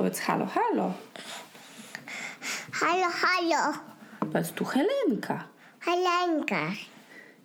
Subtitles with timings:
[0.00, 0.92] Powiedz halo, halo.
[2.72, 3.78] Halo, halo.
[4.20, 5.44] Powiedz tu Helenka.
[5.80, 6.72] Helenka.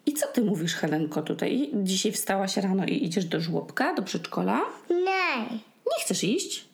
[0.06, 1.72] I co ty mówisz, Helenko, tutaj?
[1.74, 4.62] Dzisiaj wstałaś rano i idziesz do żłobka, do przedszkola?
[4.90, 5.50] Nie.
[5.86, 6.66] Nie chcesz iść?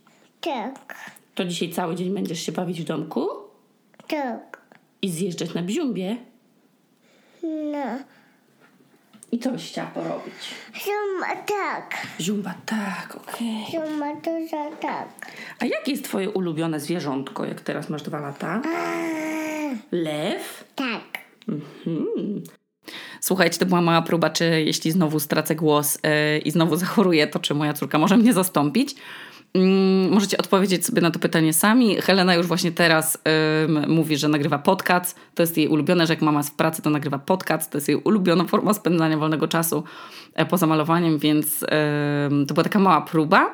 [0.41, 0.95] Tak.
[1.35, 3.27] To dzisiaj cały dzień będziesz się bawić w domku?
[4.07, 4.61] Tak.
[5.01, 6.17] I zjeżdżać na bziumbie?
[7.43, 7.97] No.
[9.31, 10.33] I co byś chciała porobić?
[10.85, 12.07] Zuma tak.
[12.19, 13.65] Ziumba, tak, okej.
[13.71, 15.07] Zuma to za tak.
[15.59, 18.61] A jakie jest twoje ulubione zwierzątko, jak teraz masz dwa lata?
[19.91, 20.63] Lew?
[20.75, 21.03] Tak.
[23.21, 27.39] Słuchajcie, to była mała próba, czy jeśli znowu stracę głos yy, i znowu zachoruję, to
[27.39, 28.95] czy moja córka może mnie zastąpić.
[29.53, 31.95] Mm, możecie odpowiedzieć sobie na to pytanie sami.
[31.95, 33.17] Helena już właśnie teraz
[33.87, 35.19] mówi, że nagrywa podcast.
[35.35, 37.71] To jest jej ulubione, że jak mama jest w pracy, to nagrywa podcast.
[37.71, 39.83] To jest jej ulubiona forma spędzania wolnego czasu
[40.33, 41.59] e, poza malowaniem, więc
[42.47, 43.51] to była taka mała próba.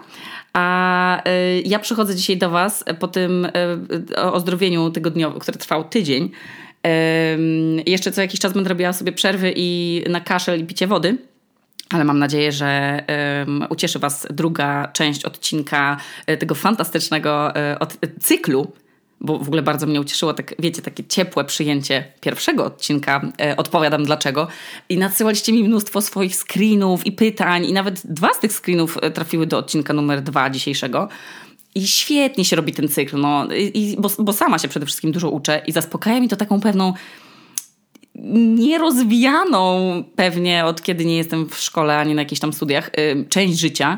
[0.53, 3.45] A y, ja przychodzę dzisiaj do Was po tym
[4.09, 6.31] y, ozdrowieniu tygodniowym, które trwał tydzień.
[7.85, 11.17] Jeszcze co jakiś czas będę robiła sobie przerwy i na kaszel i picie wody.
[11.89, 13.03] Ale mam nadzieję, że
[13.45, 18.71] um, ucieszy Was druga część odcinka e, tego fantastycznego e, od, cyklu,
[19.21, 23.21] bo w ogóle bardzo mnie ucieszyło, tak, wiecie, takie ciepłe przyjęcie pierwszego odcinka.
[23.41, 24.47] E, odpowiadam dlaczego.
[24.89, 29.11] I nadsyłaliście mi mnóstwo swoich screenów i pytań, i nawet dwa z tych screenów e,
[29.11, 31.07] trafiły do odcinka numer dwa dzisiejszego.
[31.75, 35.29] I świetnie się robi ten cykl, no, i, bo, bo sama się przede wszystkim dużo
[35.29, 36.93] uczę i zaspokaja mi to taką pewną
[38.55, 43.59] nierozwijaną pewnie od kiedy nie jestem w szkole ani na jakichś tam studiach, y, część
[43.59, 43.97] życia.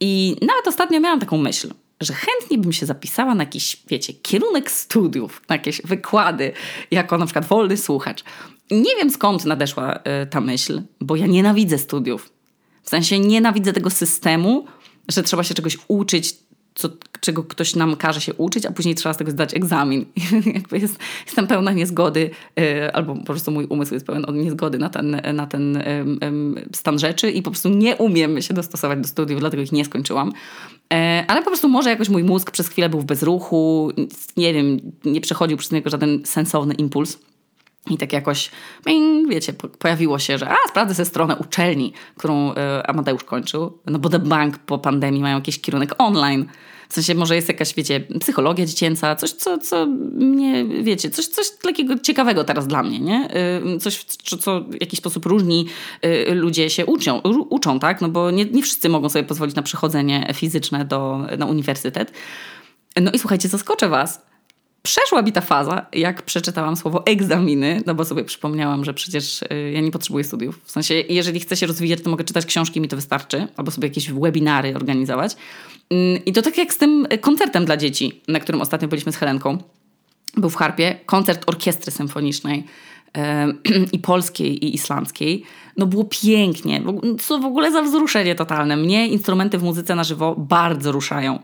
[0.00, 4.70] I nawet ostatnio miałam taką myśl, że chętnie bym się zapisała na jakiś, wiecie, kierunek
[4.70, 6.52] studiów, na jakieś wykłady,
[6.90, 8.24] jako na przykład wolny słuchacz.
[8.70, 12.32] Nie wiem skąd nadeszła y, ta myśl, bo ja nienawidzę studiów.
[12.82, 14.66] W sensie nienawidzę tego systemu,
[15.08, 16.34] że trzeba się czegoś uczyć,
[16.76, 16.88] co,
[17.20, 20.04] czego ktoś nam każe się uczyć, a później trzeba z tego zdać egzamin.
[20.54, 24.88] Jakby jest, jestem pełna niezgody, y, albo po prostu mój umysł jest pełen niezgody na
[24.88, 25.82] ten, na ten
[26.74, 30.32] stan rzeczy i po prostu nie umiem się dostosować do studiów, dlatego ich nie skończyłam.
[30.92, 33.92] E, ale po prostu może jakoś mój mózg przez chwilę był w bezruchu,
[34.36, 37.18] nie wiem, nie przechodził przez niego żaden sensowny impuls.
[37.90, 38.50] I tak jakoś,
[39.28, 42.54] wiecie, pojawiło się, że a, sprawdzę sobie stronę uczelni, którą y,
[42.86, 46.46] Amadeusz kończył, no bo The Bank po pandemii mają jakiś kierunek online.
[46.88, 51.46] W sensie może jest jakaś, wiecie, psychologia dziecięca, coś, co, co mnie, wiecie, coś, coś
[51.62, 53.28] takiego ciekawego teraz dla mnie, nie?
[53.74, 55.66] Y, coś, co, co w jakiś sposób różni
[56.04, 57.20] y, ludzie się uczą,
[57.50, 58.00] uczą tak?
[58.00, 62.12] No bo nie, nie wszyscy mogą sobie pozwolić na przechodzenie fizyczne do, na uniwersytet.
[63.00, 64.25] No i słuchajcie, zaskoczę was
[64.86, 69.70] przeszła mi ta faza, jak przeczytałam słowo egzaminy, no bo sobie przypomniałam, że przecież y,
[69.74, 70.60] ja nie potrzebuję studiów.
[70.64, 73.88] W sensie, jeżeli chcę się rozwijać, to mogę czytać książki, mi to wystarczy, albo sobie
[73.88, 75.36] jakieś webinary organizować.
[75.90, 79.16] Mm, I to tak jak z tym koncertem dla dzieci, na którym ostatnio byliśmy z
[79.16, 79.58] Helenką.
[80.36, 82.64] Był w Harpie koncert orkiestry symfonicznej
[83.92, 85.44] i polskiej, i islandzkiej.
[85.76, 86.82] No było pięknie.
[87.20, 88.76] Co w ogóle za wzruszenie totalne.
[88.76, 91.38] Mnie instrumenty w muzyce na żywo bardzo ruszają.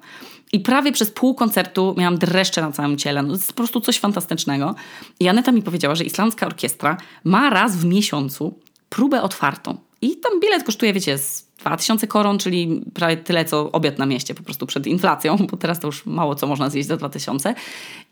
[0.52, 3.22] I prawie przez pół koncertu miałam dreszcze na całym ciele.
[3.22, 4.74] No, to jest po prostu coś fantastycznego.
[5.20, 8.58] I Aneta mi powiedziała, że islandzka orkiestra ma raz w miesiącu
[8.88, 9.78] próbę otwartą.
[10.02, 14.34] I tam bilet kosztuje, wiecie, z 2000 koron, czyli prawie tyle, co obiad na mieście,
[14.34, 17.54] po prostu przed inflacją, bo teraz to już mało co można zjeść za 2000.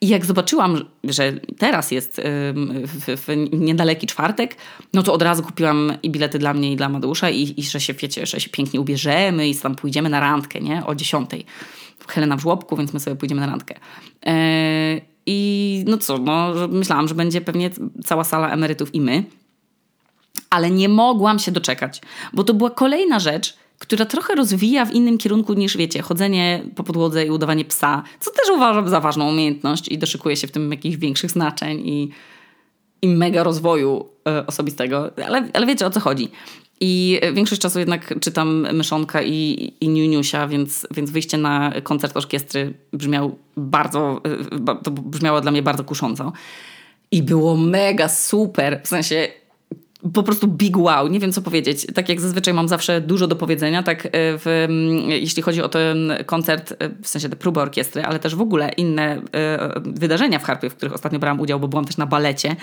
[0.00, 2.20] I jak zobaczyłam, że teraz jest
[2.86, 4.56] w, w niedaleki czwartek,
[4.92, 7.80] no to od razu kupiłam i bilety dla mnie i dla Madeusza i, i że
[7.80, 10.86] się, wiecie, że się pięknie ubierzemy i tam pójdziemy na randkę, nie?
[10.86, 11.30] O 10.
[12.09, 13.75] Helena w żłobku, więc my sobie pójdziemy na randkę.
[14.27, 14.33] Yy,
[15.27, 17.71] I no co, no, myślałam, że będzie pewnie
[18.05, 19.25] cała sala emerytów i my.
[20.50, 22.00] Ale nie mogłam się doczekać,
[22.33, 26.84] bo to była kolejna rzecz, która trochę rozwija w innym kierunku niż wiecie, chodzenie po
[26.84, 30.71] podłodze i udawanie psa, co też uważam za ważną umiejętność i doszykuje się w tym
[30.71, 32.11] jakichś większych znaczeń i,
[33.03, 34.06] i mega rozwoju
[34.43, 35.11] y, osobistego.
[35.27, 36.28] Ale, ale wiecie o co chodzi.
[36.80, 42.74] I większość czasu jednak czytam Myszonka i, i Niuniusia, więc, więc wyjście na koncert orkiestry
[42.92, 44.22] brzmiał bardzo,
[44.82, 46.32] to brzmiało dla mnie bardzo kusząco.
[47.10, 49.28] I było mega super, w sensie
[50.14, 51.87] po prostu big wow, nie wiem co powiedzieć.
[51.94, 54.67] Tak jak zazwyczaj mam zawsze dużo do powiedzenia, tak e, w,
[55.08, 58.73] jeśli chodzi o ten koncert, e, w sensie te próby orkiestry, ale też w ogóle
[58.76, 62.56] inne e, wydarzenia w harpie, w których ostatnio brałam udział, bo byłam też na balecie,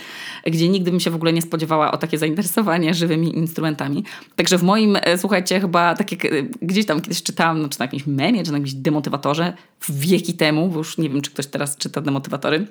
[0.45, 4.03] gdzie nigdy bym się w ogóle nie spodziewała o takie zainteresowanie żywymi instrumentami.
[4.35, 6.21] Także w moim, słuchajcie, chyba tak jak
[6.61, 9.53] gdzieś tam kiedyś czytałam, no, czy na jakimś memie, czy na jakimś demotywatorze,
[9.89, 12.67] wieki temu, bo już nie wiem, czy ktoś teraz czyta demotywatory,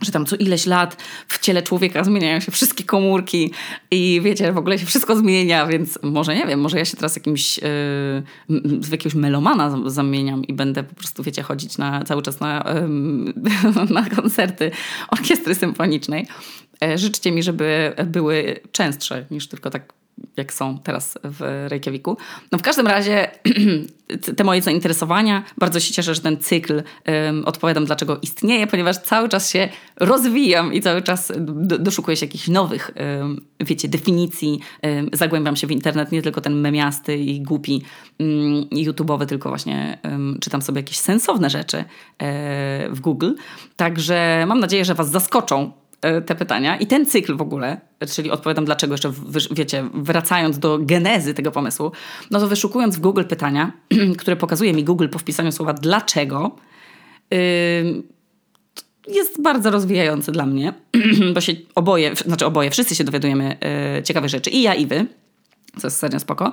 [0.00, 3.52] że tam co ileś lat w ciele człowieka zmieniają się wszystkie komórki
[3.90, 7.16] i wiecie, w ogóle się wszystko zmienia, więc może nie wiem, może ja się teraz
[7.16, 7.62] jakimś, yy,
[8.80, 12.74] w jakiegoś melomana zamieniam i będę po prostu, wiecie, chodzić na, cały czas na,
[13.86, 14.70] yy, na koncerty
[15.08, 16.26] orkiestry symfonicznej.
[16.80, 19.92] Yy, życzcie mi, żeby były częstsze niż tylko tak
[20.36, 22.16] jak są teraz w Reykjaviku.
[22.52, 23.30] No w każdym razie
[24.36, 29.28] te moje zainteresowania, bardzo się cieszę, że ten cykl um, odpowiadam, dlaczego istnieje, ponieważ cały
[29.28, 34.60] czas się rozwijam i cały czas do, doszukuję się jakichś nowych, um, wiecie, definicji.
[34.82, 37.82] Um, zagłębiam się w internet, nie tylko ten memiasty i głupi
[38.18, 39.98] um, YouTube'owy, tylko właśnie
[40.40, 41.84] czytam sobie jakieś sensowne rzeczy e,
[42.90, 43.32] w Google.
[43.76, 46.76] Także mam nadzieję, że Was zaskoczą te pytania.
[46.76, 47.80] I ten cykl w ogóle,
[48.14, 49.12] czyli odpowiadam dlaczego, jeszcze
[49.50, 51.92] wiecie, wracając do genezy tego pomysłu,
[52.30, 53.72] no to wyszukując w Google pytania,
[54.18, 56.56] które pokazuje mi Google po wpisaniu słowa dlaczego,
[59.08, 60.74] jest bardzo rozwijający dla mnie,
[61.34, 65.06] bo się oboje, znaczy oboje, wszyscy się dowiadujemy e, ciekawe rzeczy, i ja, i wy
[65.78, 66.52] co jest serio spoko.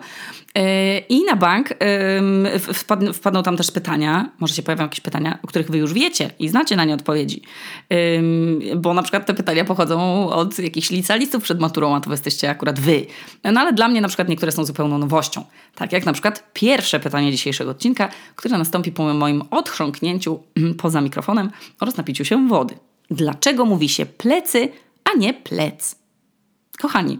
[0.55, 1.69] E, I na bank
[3.13, 6.49] wpadną, tam też pytania, może się pojawią jakieś pytania, o których wy już wiecie i
[6.49, 7.41] znacie na nie odpowiedzi.
[8.75, 12.79] Bo na przykład te pytania pochodzą od jakichś licealistów przed maturą, a to jesteście akurat
[12.79, 13.05] wy.
[13.43, 15.43] No ale dla mnie na przykład niektóre są zupełną nowością.
[15.75, 20.39] Tak jak na przykład pierwsze pytanie dzisiejszego odcinka, które nastąpi po moim odchrząknięciu
[20.81, 22.75] poza mikrofonem oraz napiciu się wody.
[23.11, 24.69] Dlaczego mówi się plecy,
[25.03, 25.95] a nie plec?
[26.79, 27.19] Kochani,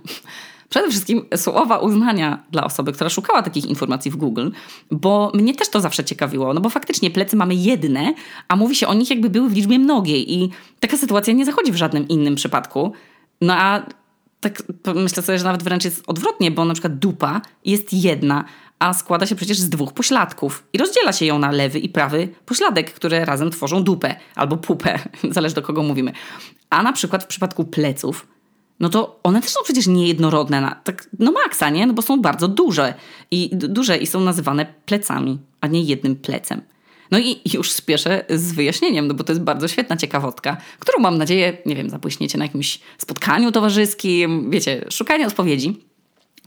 [0.76, 4.50] Przede wszystkim słowa uznania dla osoby, która szukała takich informacji w Google,
[4.92, 8.14] bo mnie też to zawsze ciekawiło, no bo faktycznie plecy mamy jedne,
[8.48, 10.50] a mówi się o nich jakby były w liczbie mnogiej i
[10.80, 12.94] taka sytuacja nie zachodzi w żadnym innym przypadku.
[13.42, 13.86] No a
[14.40, 14.64] tak
[14.96, 18.44] myślę sobie, że nawet wręcz jest odwrotnie, bo na przykład dupa jest jedna,
[18.80, 22.30] a składa się przecież z dwóch pośladków i rozdziela się ją na lewy i prawy
[22.46, 25.00] pośladek, które razem tworzą dupę albo pupę,
[25.32, 26.12] zależy do kogo mówimy.
[26.70, 28.35] A na przykład w przypadku pleców
[28.80, 31.88] no to one też są przecież niejednorodne, na, tak, no maksa, nie?
[31.88, 32.94] No bo są bardzo duże
[33.32, 36.62] i duże i są nazywane plecami, a nie jednym plecem.
[37.12, 41.18] No i już spieszę z wyjaśnieniem, no bo to jest bardzo świetna ciekawostka, którą mam
[41.18, 45.78] nadzieję, nie wiem, zapłyśniecie na jakimś spotkaniu towarzyskim, wiecie, szukanie odpowiedzi.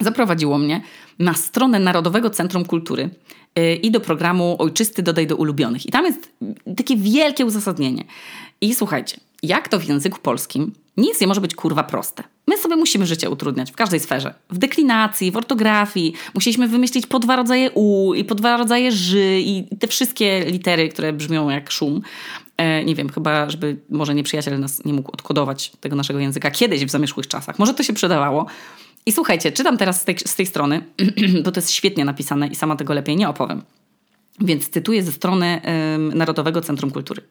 [0.01, 0.83] Zaprowadziło mnie
[1.19, 3.11] na stronę Narodowego Centrum Kultury
[3.57, 5.87] yy, i do programu Ojczysty Dodaj do Ulubionych.
[5.87, 6.33] I tam jest
[6.77, 8.05] takie wielkie uzasadnienie.
[8.61, 12.23] I słuchajcie, jak to w języku polskim nic nie może być kurwa proste.
[12.47, 14.35] My sobie musimy życie utrudniać w każdej sferze.
[14.51, 16.15] W deklinacji, w ortografii.
[16.35, 20.89] Musieliśmy wymyślić po dwa rodzaje u i po dwa rodzaje ży i te wszystkie litery,
[20.89, 22.03] które brzmią jak szum.
[22.57, 26.85] E, nie wiem, chyba, żeby może nieprzyjaciel nas nie mógł odkodować tego naszego języka kiedyś
[26.85, 27.59] w zamierzchłych czasach.
[27.59, 28.47] Może to się przydawało.
[29.07, 30.85] I słuchajcie, czytam teraz z tej, z tej strony,
[31.45, 33.63] bo to jest świetnie napisane i sama tego lepiej nie opowiem.
[34.41, 35.61] Więc cytuję ze strony
[36.15, 37.23] Narodowego Centrum Kultury.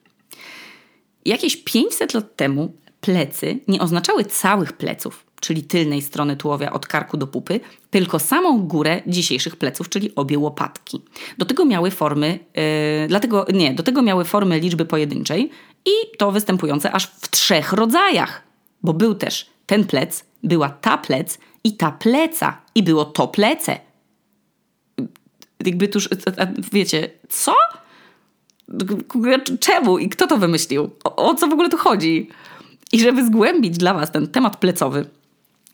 [1.24, 7.16] Jakieś 500 lat temu plecy nie oznaczały całych pleców, czyli tylnej strony tułowia od karku
[7.16, 7.60] do pupy,
[7.90, 11.02] tylko samą górę dzisiejszych pleców, czyli obie łopatki.
[11.38, 15.50] Do tego miały formy, yy, dlatego nie, do tego miały formy liczby pojedynczej
[15.84, 18.42] i to występujące aż w trzech rodzajach,
[18.82, 23.80] bo był też ten plec, była ta plec i ta pleca i było to plece.
[25.64, 26.08] Jakby tuż,
[26.72, 27.54] wiecie, co?
[29.60, 30.90] Czemu i kto to wymyślił?
[31.04, 32.28] O, o co w ogóle tu chodzi?
[32.92, 35.06] I żeby zgłębić dla Was ten temat plecowy,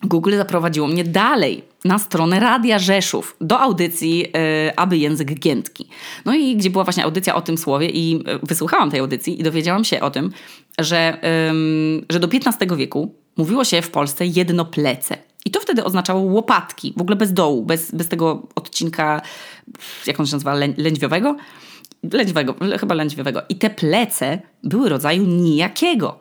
[0.02, 5.88] Google zaprowadziło mnie dalej na stronę Radia Rzeszów do audycji yy, Aby Język Giętki.
[6.24, 9.42] No i gdzie była właśnie audycja o tym słowie i yy, wysłuchałam tej audycji i
[9.42, 10.30] dowiedziałam się o tym,
[10.78, 15.16] że, yy, że do XV wieku mówiło się w Polsce jedno plece.
[15.44, 19.22] I to wtedy oznaczało łopatki, w ogóle bez dołu, bez, bez tego odcinka,
[20.06, 21.36] jak on się nazywa, lę, lędźwiowego?
[22.12, 23.42] Lędźwiowego, chyba lędźwiowego.
[23.48, 26.18] I te plece były rodzaju nijakiego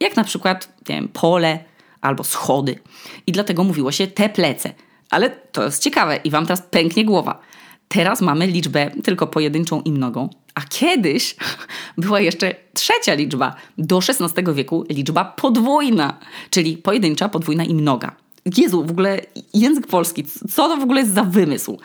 [0.00, 1.64] jak na przykład nie wiem, pole
[2.00, 2.78] albo schody.
[3.26, 4.72] I dlatego mówiło się te plece.
[5.10, 7.40] Ale to jest ciekawe i wam teraz pęknie głowa.
[7.88, 11.36] Teraz mamy liczbę tylko pojedynczą i mnogą, a kiedyś
[11.98, 16.18] była jeszcze trzecia liczba, do XVI wieku liczba podwójna,
[16.50, 18.16] czyli pojedyncza, podwójna i mnoga.
[18.56, 19.20] Jezu, w ogóle
[19.54, 21.78] język polski, co to w ogóle jest za wymysł?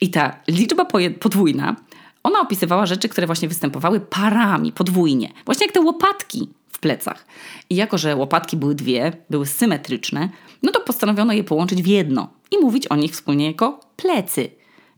[0.00, 0.84] I ta liczba
[1.20, 1.76] podwójna,
[2.22, 5.32] ona opisywała rzeczy, które właśnie występowały parami, podwójnie.
[5.44, 7.26] Właśnie jak te łopatki w plecach.
[7.70, 10.28] I jako, że łopatki były dwie, były symetryczne,
[10.62, 14.50] no to postanowiono je połączyć w jedno i mówić o nich wspólnie jako plecy.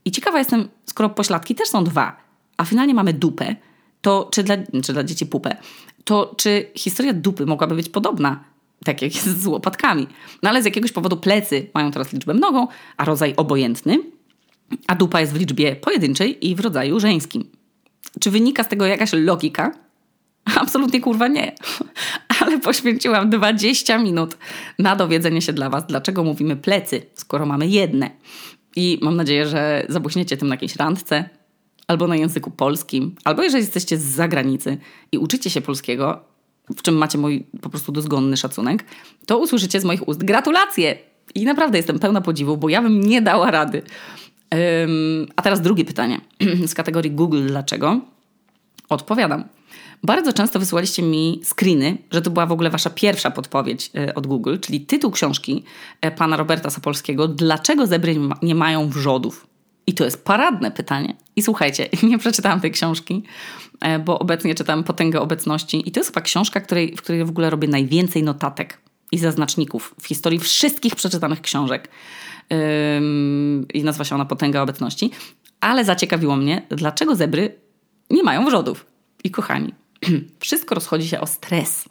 [0.05, 2.17] I ciekawa jestem, skoro pośladki też są dwa,
[2.57, 3.55] a finalnie mamy dupę,
[4.01, 5.57] to czy dla, czy dla dzieci pupę,
[6.03, 8.43] to czy historia dupy mogłaby być podobna,
[8.85, 10.07] tak jak jest z łopatkami?
[10.43, 13.97] No ale z jakiegoś powodu plecy mają teraz liczbę mnogą, a rodzaj obojętny,
[14.87, 17.51] a dupa jest w liczbie pojedynczej i w rodzaju żeńskim.
[18.19, 19.71] Czy wynika z tego jakaś logika?
[20.45, 21.55] Absolutnie kurwa nie.
[22.41, 24.37] ale poświęciłam 20 minut
[24.79, 28.09] na dowiedzenie się dla Was, dlaczego mówimy plecy, skoro mamy jedne.
[28.75, 31.29] I mam nadzieję, że zabłyśniecie tym na jakiejś randce,
[31.87, 34.77] albo na języku polskim, albo jeżeli jesteście z zagranicy
[35.11, 36.23] i uczycie się polskiego,
[36.75, 38.85] w czym macie mój po prostu dozgonny szacunek,
[39.25, 40.97] to usłyszycie z moich ust gratulacje.
[41.35, 43.81] I naprawdę jestem pełna podziwu, bo ja bym nie dała rady.
[44.51, 46.21] Um, a teraz drugie pytanie
[46.67, 47.99] z kategorii Google dlaczego.
[48.89, 49.43] Odpowiadam.
[50.03, 54.27] Bardzo często wysyłaliście mi screeny, że to była w ogóle wasza pierwsza podpowiedź e, od
[54.27, 55.63] Google, czyli tytuł książki
[56.01, 59.47] e, pana Roberta Sapolskiego Dlaczego zebry nie mają wrzodów?
[59.87, 61.15] I to jest paradne pytanie.
[61.35, 63.23] I słuchajcie, nie przeczytałam tej książki,
[63.79, 65.89] e, bo obecnie czytam Potęgę Obecności.
[65.89, 68.81] I to jest chyba książka, której, w której w ogóle robię najwięcej notatek
[69.11, 71.89] i zaznaczników w historii wszystkich przeczytanych książek.
[73.73, 75.11] I nazywa się ona Potęga Obecności.
[75.59, 77.55] Ale zaciekawiło mnie, dlaczego zebry
[78.09, 78.85] nie mają wrzodów.
[79.23, 79.73] I kochani,
[80.39, 81.85] wszystko rozchodzi się o stres.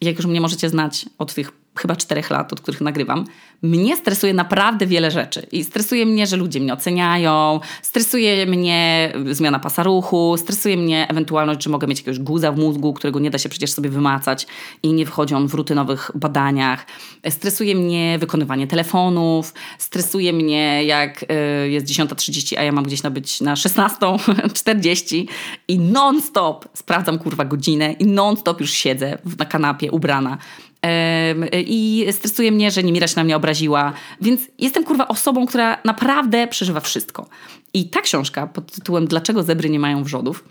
[0.00, 3.24] Jak już mnie możecie znać od tych chyba czterech lat, od których nagrywam,
[3.62, 5.46] mnie stresuje naprawdę wiele rzeczy.
[5.52, 11.62] I stresuje mnie, że ludzie mnie oceniają, stresuje mnie zmiana pasa ruchu, stresuje mnie ewentualność,
[11.62, 14.46] że mogę mieć jakiegoś guza w mózgu, którego nie da się przecież sobie wymacać
[14.82, 16.86] i nie wchodzi on w rutynowych badaniach.
[17.28, 23.40] Stresuje mnie wykonywanie telefonów, stresuje mnie jak y, jest 10.30, a ja mam gdzieś nabyć
[23.40, 25.24] na 16.40
[25.68, 30.38] i non-stop sprawdzam kurwa godzinę i non-stop już siedzę na kanapie ubrana
[31.52, 33.92] i stresuje mnie, że Nimira się na mnie obraziła.
[34.20, 37.26] Więc jestem kurwa osobą, która naprawdę przeżywa wszystko.
[37.74, 40.44] I ta książka pod tytułem Dlaczego zebry nie mają wrzodów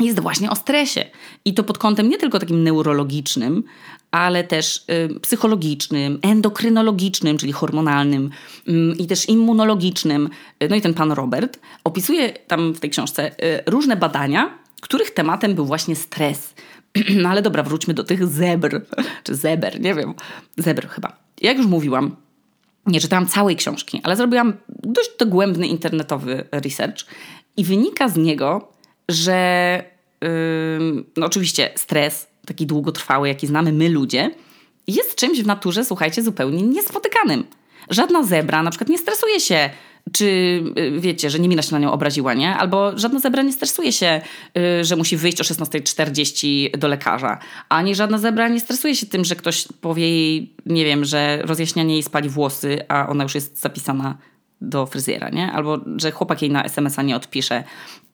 [0.00, 1.04] jest właśnie o stresie.
[1.44, 3.64] I to pod kątem nie tylko takim neurologicznym,
[4.10, 8.30] ale też y, psychologicznym, endokrynologicznym, czyli hormonalnym
[8.68, 10.28] y, i też immunologicznym.
[10.70, 14.58] No i ten pan Robert opisuje tam w tej książce y, różne badania,
[14.88, 16.54] których tematem był właśnie stres.
[17.22, 18.80] No ale dobra, wróćmy do tych zebr.
[19.22, 20.14] Czy zeber, nie wiem.
[20.56, 21.16] Zebr chyba.
[21.40, 22.16] Jak już mówiłam,
[22.86, 27.06] nie czytałam całej książki, ale zrobiłam dość dogłębny internetowy research
[27.56, 28.72] i wynika z niego,
[29.08, 29.82] że
[30.22, 30.28] yy,
[31.16, 34.30] no oczywiście stres, taki długotrwały, jaki znamy my ludzie,
[34.86, 37.44] jest czymś w naturze, słuchajcie, zupełnie niespotykanym.
[37.90, 39.70] Żadna zebra na przykład nie stresuje się
[40.12, 40.24] czy
[40.78, 42.56] y, wiecie, że nie mina się na nią obraziła, nie?
[42.56, 44.20] Albo żadna zebra nie stresuje się,
[44.80, 47.38] y, że musi wyjść o 16.40 do lekarza.
[47.68, 51.94] Ani żadna zebra nie stresuje się tym, że ktoś powie jej, nie wiem, że rozjaśnianie
[51.94, 54.18] jej spali włosy, a ona już jest zapisana
[54.60, 55.52] do fryzjera, nie?
[55.52, 57.64] Albo że chłopak jej na SMS-a nie odpisze.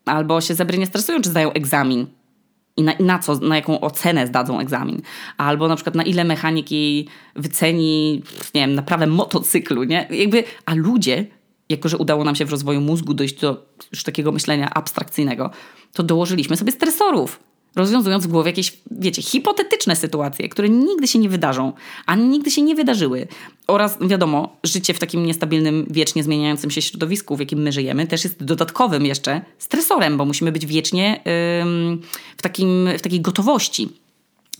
[0.05, 2.07] Albo się zebry nie stresują, czy zdają egzamin.
[2.77, 5.03] I na, na co, na jaką ocenę zdadzą egzamin.
[5.37, 8.23] Albo na przykład na ile mechaniki wyceni,
[8.55, 10.09] nie wiem, naprawę motocyklu, nie?
[10.11, 11.27] Jakby, a ludzie
[11.73, 15.51] jako że udało nam się w rozwoju mózgu dojść do już takiego myślenia abstrakcyjnego,
[15.93, 17.41] to dołożyliśmy sobie stresorów,
[17.77, 21.73] rozwiązując w głowie jakieś, wiecie, hipotetyczne sytuacje, które nigdy się nie wydarzą,
[22.07, 23.27] ani nigdy się nie wydarzyły.
[23.67, 28.25] Oraz, wiadomo, życie w takim niestabilnym, wiecznie zmieniającym się środowisku, w jakim my żyjemy, też
[28.25, 31.23] jest dodatkowym jeszcze stresorem, bo musimy być wiecznie
[31.63, 32.01] ym,
[32.37, 33.89] w, takim, w takiej gotowości.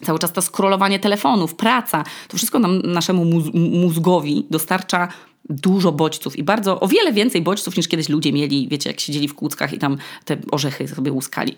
[0.05, 5.09] Cały czas to scrollowanie telefonów, praca, to wszystko nam, naszemu mózgowi dostarcza
[5.53, 9.29] dużo bodźców i bardzo, o wiele więcej bodźców niż kiedyś ludzie mieli, wiecie, jak siedzieli
[9.29, 11.57] w kłódzkach i tam te orzechy sobie łuskali.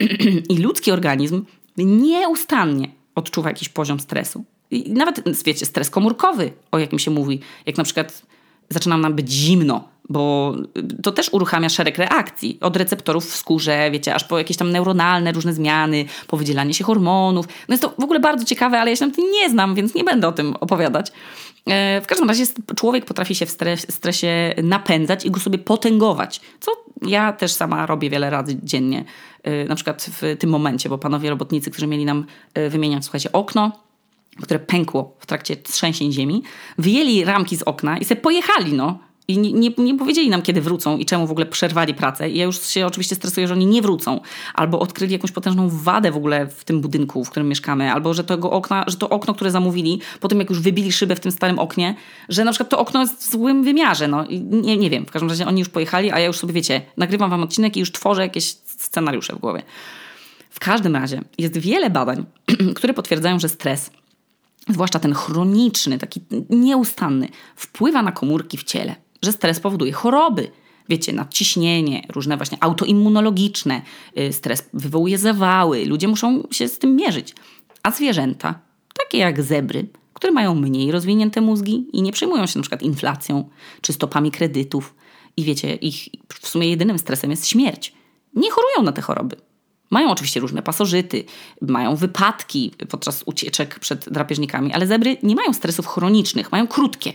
[0.50, 1.44] I ludzki organizm
[1.76, 4.44] nieustannie odczuwa jakiś poziom stresu.
[4.70, 8.22] I nawet, wiecie, stres komórkowy, o jakim się mówi, jak na przykład
[8.68, 10.54] zaczyna nam być zimno, bo
[11.02, 12.58] to też uruchamia szereg reakcji.
[12.60, 16.84] Od receptorów w skórze, wiecie, aż po jakieś tam neuronalne różne zmiany, po wydzielanie się
[16.84, 17.46] hormonów.
[17.68, 19.94] No jest to w ogóle bardzo ciekawe, ale ja się na tym nie znam, więc
[19.94, 21.12] nie będę o tym opowiadać.
[21.66, 22.44] E, w każdym razie
[22.76, 23.56] człowiek potrafi się w
[23.90, 29.04] stresie napędzać i go sobie potęgować, co ja też sama robię wiele razy dziennie.
[29.42, 33.32] E, na przykład w tym momencie, bo panowie robotnicy, którzy mieli nam e, wymieniać, słuchajcie,
[33.32, 33.72] okno,
[34.42, 36.42] które pękło w trakcie trzęsień ziemi,
[36.78, 38.98] wyjęli ramki z okna i sobie pojechali, no.
[39.28, 42.30] I nie, nie, nie, powiedzieli nam, kiedy wrócą i czemu w ogóle przerwali pracę.
[42.30, 44.20] I ja już się oczywiście stresuję, że oni nie wrócą.
[44.54, 47.92] Albo odkryli jakąś potężną wadę w ogóle w tym budynku, w którym mieszkamy.
[47.92, 51.16] Albo że, tego okna, że to okno, które zamówili, po tym jak już wybili szybę
[51.16, 51.94] w tym starym oknie,
[52.28, 54.08] że na przykład to okno jest w złym wymiarze.
[54.08, 54.24] No.
[54.50, 55.06] Nie, nie wiem.
[55.06, 57.80] W każdym razie oni już pojechali, a ja już sobie, wiecie, nagrywam wam odcinek i
[57.80, 59.62] już tworzę jakieś scenariusze w głowie.
[60.50, 62.24] W każdym razie jest wiele badań,
[62.76, 63.90] które potwierdzają, że stres
[64.68, 70.50] zwłaszcza ten chroniczny, taki nieustanny, wpływa na komórki w ciele że stres powoduje choroby.
[70.88, 73.82] Wiecie, nadciśnienie, różne właśnie autoimmunologiczne,
[74.18, 77.34] y, stres wywołuje zawały, ludzie muszą się z tym mierzyć.
[77.82, 78.60] A zwierzęta,
[78.98, 83.48] takie jak zebry, które mają mniej rozwinięte mózgi i nie przejmują się na przykład inflacją
[83.80, 84.94] czy stopami kredytów,
[85.36, 86.08] i wiecie, ich
[86.40, 87.92] w sumie jedynym stresem jest śmierć.
[88.34, 89.36] Nie chorują na te choroby.
[89.90, 91.24] Mają oczywiście różne pasożyty,
[91.62, 97.12] mają wypadki podczas ucieczek przed drapieżnikami, ale zebry nie mają stresów chronicznych, mają krótkie.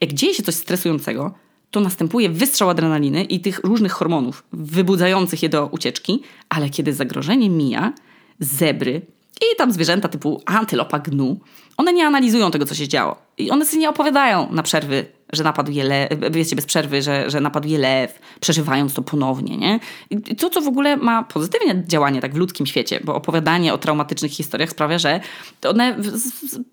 [0.00, 1.34] Jak dzieje się coś stresującego,
[1.70, 7.50] to następuje wystrzał adrenaliny i tych różnych hormonów wybudzających je do ucieczki, ale kiedy zagrożenie
[7.50, 7.92] mija,
[8.40, 9.02] zebry
[9.40, 11.40] i tam zwierzęta typu antylopa gnu,
[11.76, 13.16] one nie analizują tego, co się działo.
[13.38, 17.30] I one sobie nie opowiadają na przerwy, że napadł je lew, wiecie, bez przerwy, że,
[17.30, 19.80] że napadł je lew, przeżywając to ponownie, nie?
[20.10, 23.78] I to, co w ogóle ma pozytywne działanie tak w ludzkim świecie, bo opowiadanie o
[23.78, 25.20] traumatycznych historiach sprawia, że
[25.68, 25.96] one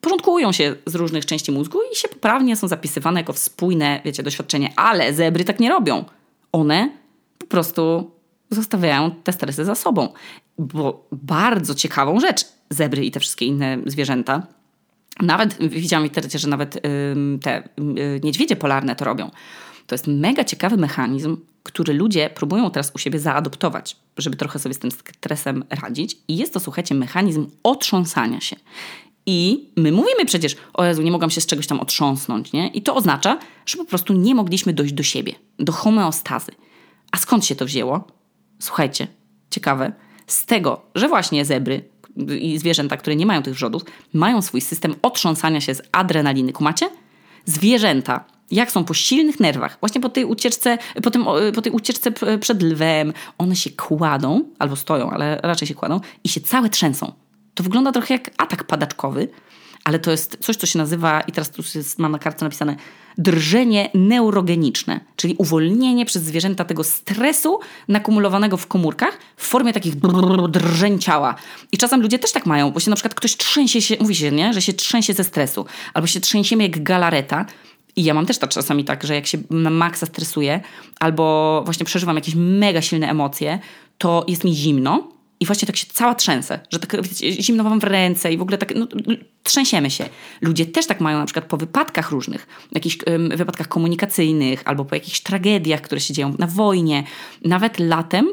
[0.02, 4.74] porządkują się z różnych części mózgu i się poprawnie są zapisywane jako spójne, wiecie, doświadczenie.
[4.76, 6.06] Ale zebry tak nie robią.
[6.52, 6.90] One
[7.38, 8.12] po prostu
[8.50, 10.14] zostawiają te stresy za sobą.
[10.58, 14.48] Bo bardzo ciekawą rzecz zebry i te wszystkie inne zwierzęta
[15.22, 16.82] nawet widziałam w internecie, że nawet
[17.42, 17.70] te
[18.24, 19.32] niedźwiedzie polarne to robią.
[19.88, 24.76] To jest mega ciekawy mechanizm, który ludzie próbują teraz u siebie zaadoptować, żeby trochę sobie
[24.76, 26.18] z tym stresem radzić.
[26.28, 28.56] I jest to, słuchajcie, mechanizm otrząsania się.
[29.26, 32.68] I my mówimy przecież, o Jezu, nie mogłam się z czegoś tam otrząsnąć, nie?
[32.68, 36.52] I to oznacza, że po prostu nie mogliśmy dojść do siebie, do homeostazy.
[37.12, 38.08] A skąd się to wzięło?
[38.60, 39.08] Słuchajcie,
[39.50, 39.92] ciekawe.
[40.28, 41.90] Z tego, że właśnie zebry
[42.40, 43.82] i zwierzęta, które nie mają tych wrzodów,
[44.14, 46.54] mają swój system otrząsania się z adrenaliny.
[46.54, 46.90] Kumacie?
[47.46, 51.26] Zwierzęta, jak są po silnych nerwach, właśnie po tej ucieczce, po, tym,
[51.56, 56.30] po tej ucieczce przed lwem, one się kładą, albo stoją, ale raczej się kładą i
[56.30, 57.14] się całe trzęsą.
[57.54, 59.28] To wygląda trochę jak atak padaczkowy,
[59.84, 62.76] ale to jest coś, co się nazywa, i teraz tu jest, mam na kartce napisane,
[63.18, 69.96] drżenie neurogeniczne, czyli uwolnienie przez zwierzęta tego stresu nakumulowanego w komórkach w formie takich
[70.50, 71.36] drżeń ciała.
[71.72, 74.32] I czasem ludzie też tak mają, bo się na przykład ktoś trzęsie się, mówi się,
[74.32, 77.46] nie, że się trzęsie ze stresu, albo się trzęsiemy jak galareta,
[77.96, 80.62] i ja mam też tak czasami tak, że jak się na maksa stresuję,
[81.00, 83.60] albo właśnie przeżywam jakieś mega silne emocje,
[83.98, 85.08] to jest mi zimno,
[85.42, 88.58] i właśnie tak się cała trzęsę, że tak zimno mam w ręce i w ogóle
[88.58, 88.88] tak no,
[89.44, 90.10] trzęsiemy się.
[90.42, 94.96] Ludzie też tak mają na przykład po wypadkach różnych, jakichś um, wypadkach komunikacyjnych albo po
[94.96, 97.04] jakichś tragediach, które się dzieją na wojnie.
[97.46, 98.28] Nawet latem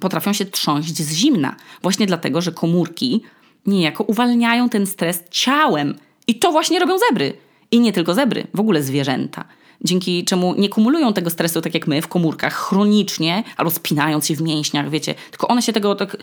[0.00, 1.56] potrafią się trząść z zimna.
[1.82, 3.22] Właśnie dlatego, że komórki
[3.66, 5.98] niejako uwalniają ten stres ciałem.
[6.26, 7.32] I to właśnie robią zebry.
[7.70, 9.44] I nie tylko zebry, w ogóle zwierzęta
[9.84, 14.34] dzięki czemu nie kumulują tego stresu tak jak my w komórkach chronicznie albo spinając się
[14.34, 16.16] w mięśniach, wiecie, tylko one się tego tak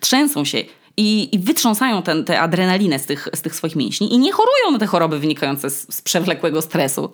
[0.00, 0.64] trzęsą się
[0.96, 4.70] i, i wytrząsają ten, tę adrenalinę z tych, z tych swoich mięśni i nie chorują
[4.72, 7.12] na te choroby wynikające z, z przewlekłego stresu.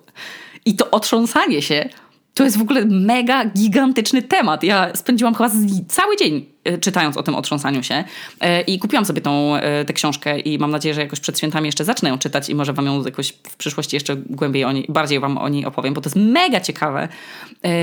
[0.65, 1.89] I to otrząsanie się
[2.33, 4.63] to jest w ogóle mega gigantyczny temat.
[4.63, 5.49] Ja spędziłam chyba
[5.87, 8.03] cały dzień czytając o tym otrząsaniu się
[8.39, 11.65] e, i kupiłam sobie tą, e, tę książkę i mam nadzieję, że jakoś przed świętami
[11.65, 14.85] jeszcze zacznę ją czytać i może wam ją jakoś w przyszłości jeszcze głębiej o niej,
[14.89, 17.07] bardziej wam o niej opowiem, bo to jest mega ciekawe,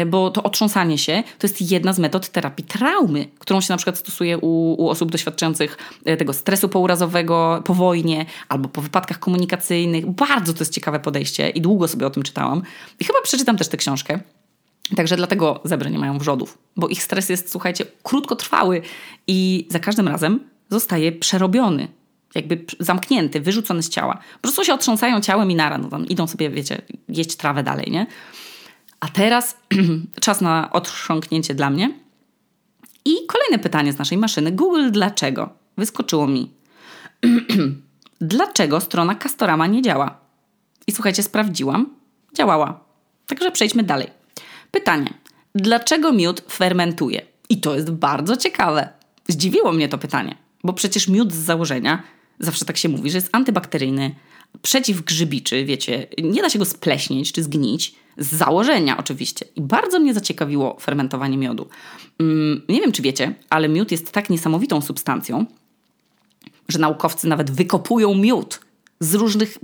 [0.07, 3.99] bo to otrząsanie się to jest jedna z metod terapii traumy, którą się na przykład
[3.99, 5.79] stosuje u, u osób doświadczających
[6.19, 10.07] tego stresu pourazowego po wojnie albo po wypadkach komunikacyjnych.
[10.07, 12.63] Bardzo to jest ciekawe podejście i długo sobie o tym czytałam
[13.01, 14.21] i chyba przeczytam też tę książkę.
[14.97, 18.83] Także dlatego zebry nie mają wrzodów, bo ich stres jest, słuchajcie, krótkotrwały
[19.27, 21.89] i za każdym razem zostaje przerobiony,
[22.35, 24.19] jakby zamknięty, wyrzucony z ciała.
[24.35, 27.91] Po prostu się otrząsają ciałem i nara, no tam idą sobie, wiecie, jeść trawę dalej,
[27.91, 28.07] nie?
[29.01, 29.57] A teraz
[30.21, 31.91] czas na otrząknięcie dla mnie.
[33.05, 34.53] I kolejne pytanie z naszej maszyny.
[34.53, 35.51] Google dlaczego?
[35.77, 36.51] Wyskoczyło mi.
[38.21, 40.21] dlaczego strona Castorama nie działa?
[40.87, 41.97] I słuchajcie, sprawdziłam.
[42.35, 42.81] Działała.
[43.27, 44.20] Także przejdźmy dalej.
[44.71, 45.15] Pytanie.
[45.55, 47.23] Dlaczego miód fermentuje?
[47.49, 48.89] I to jest bardzo ciekawe.
[49.29, 52.03] Zdziwiło mnie to pytanie, bo przecież miód z założenia,
[52.39, 54.15] zawsze tak się mówi, że jest antybakteryjny,
[54.63, 59.47] przeciwgrzybiczy, wiecie, nie da się go spleśnieć czy zgnić, z założenia oczywiście.
[59.57, 61.69] I bardzo mnie zaciekawiło fermentowanie miodu.
[62.19, 65.47] Mm, nie wiem, czy wiecie, ale miód jest tak niesamowitą substancją,
[66.69, 68.61] że naukowcy nawet wykopują miód
[69.01, 69.59] z różnych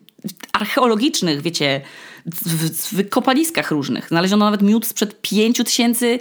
[0.52, 1.80] archeologicznych, wiecie,
[2.26, 4.08] w, w kopaliskach różnych.
[4.08, 6.18] Znaleziono nawet miód sprzed 5000 y,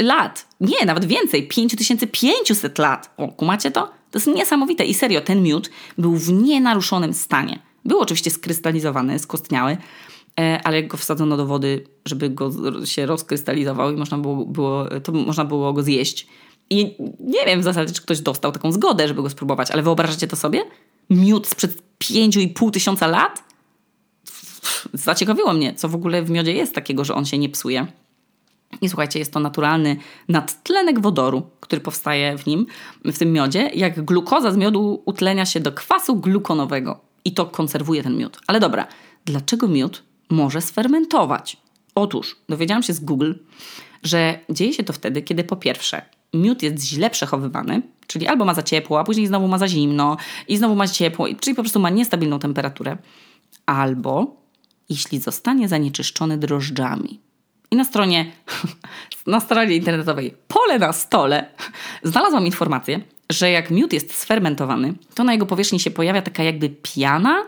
[0.00, 0.46] lat.
[0.60, 3.14] Nie, nawet więcej, 5500 lat.
[3.16, 3.86] O, kumacie to?
[4.10, 7.58] To jest niesamowite i serio, ten miód był w nienaruszonym stanie.
[7.84, 9.76] Był oczywiście skrystalizowany, skostniały,
[10.40, 12.50] e, ale jak go wsadzono do wody, żeby go
[12.84, 16.26] się rozkrystalizował i można było, było, to można było go zjeść.
[16.70, 20.26] I nie wiem w zasadzie, czy ktoś dostał taką zgodę, żeby go spróbować, ale wyobrażacie
[20.26, 20.62] to sobie?
[21.10, 23.50] Miód sprzed 5,5 tysiąca lat?
[24.92, 27.86] zaciekawiło mnie, co w ogóle w miodzie jest takiego, że on się nie psuje.
[28.82, 29.96] I słuchajcie, jest to naturalny
[30.28, 32.66] nadtlenek wodoru, który powstaje w nim,
[33.04, 37.00] w tym miodzie, jak glukoza z miodu utlenia się do kwasu glukonowego.
[37.24, 38.38] I to konserwuje ten miód.
[38.46, 38.86] Ale dobra,
[39.24, 41.56] dlaczego miód może sfermentować?
[41.94, 43.32] Otóż dowiedziałam się z Google,
[44.02, 46.02] że dzieje się to wtedy, kiedy po pierwsze
[46.34, 50.16] miód jest źle przechowywany, czyli albo ma za ciepło, a później znowu ma za zimno
[50.48, 52.96] i znowu ma ciepło, czyli po prostu ma niestabilną temperaturę,
[53.66, 54.36] albo
[54.88, 57.20] jeśli zostanie zanieczyszczony drożdżami.
[57.70, 58.32] I na stronie,
[59.26, 61.46] na stronie internetowej Pole na stole
[62.02, 66.70] znalazłam informację, że jak miód jest sfermentowany, to na jego powierzchni się pojawia taka jakby
[66.82, 67.44] piana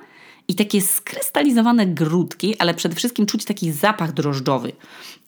[0.53, 4.73] i takie skrystalizowane grudki, ale przede wszystkim czuć taki zapach drożdżowy.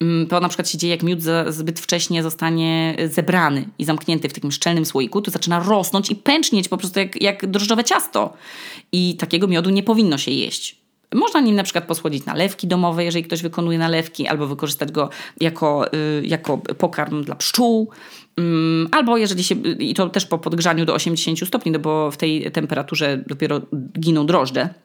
[0.01, 4.33] Mm, to na przykład się dzieje, jak miód zbyt wcześnie zostanie zebrany i zamknięty w
[4.33, 8.33] takim szczelnym słoiku, to zaczyna rosnąć i pęcznieć po prostu jak, jak drożdżowe ciasto.
[8.93, 10.77] I takiego miodu nie powinno się jeść.
[11.15, 15.11] Można nim na przykład posłodzić nalewki domowe, jeżeli ktoś wykonuje nalewki, albo wykorzystać go
[15.41, 17.91] jako, y, jako pokarm dla pszczół.
[18.37, 22.17] Mm, albo jeżeli się, i to też po podgrzaniu do 80 stopni, no bo w
[22.17, 23.61] tej temperaturze dopiero
[24.01, 24.85] giną drożdże.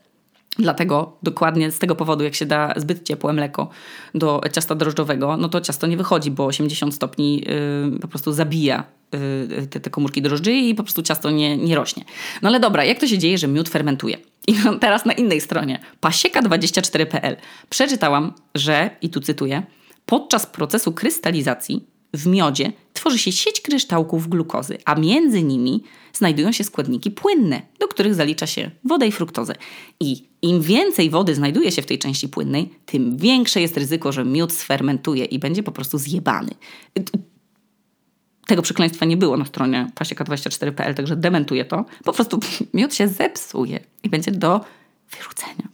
[0.58, 3.70] Dlatego dokładnie z tego powodu, jak się da zbyt ciepłe mleko
[4.16, 7.46] do ciasta drożdżowego, no to ciasto nie wychodzi, bo 80 stopni
[7.92, 11.76] yy, po prostu zabija yy, te, te, komórki drożdży i po prostu ciasto nie, nie
[11.76, 12.04] rośnie.
[12.42, 14.18] No ale dobra, jak to się dzieje, że miód fermentuje?
[14.48, 17.38] I no, teraz na innej stronie, pasieka24.pl,
[17.70, 19.64] przeczytałam, że, i tu cytuję,
[20.06, 26.64] podczas procesu krystalizacji w miodzie tworzy się sieć kryształków glukozy, a między nimi znajdują się
[26.64, 29.56] składniki płynne, do których zalicza się wodę i fruktozę.
[30.00, 34.26] I im więcej wody znajduje się w tej części płynnej, tym większe jest ryzyko, że
[34.26, 36.52] miód sfermentuje i będzie po prostu zjebany.
[38.48, 41.86] Tego przekleństwa nie było na stronie pasieka24.pl, także dementuję to.
[42.04, 42.40] Po prostu
[42.74, 44.62] miód się zepsuje i będzie do
[45.12, 45.70] wyrzucenia.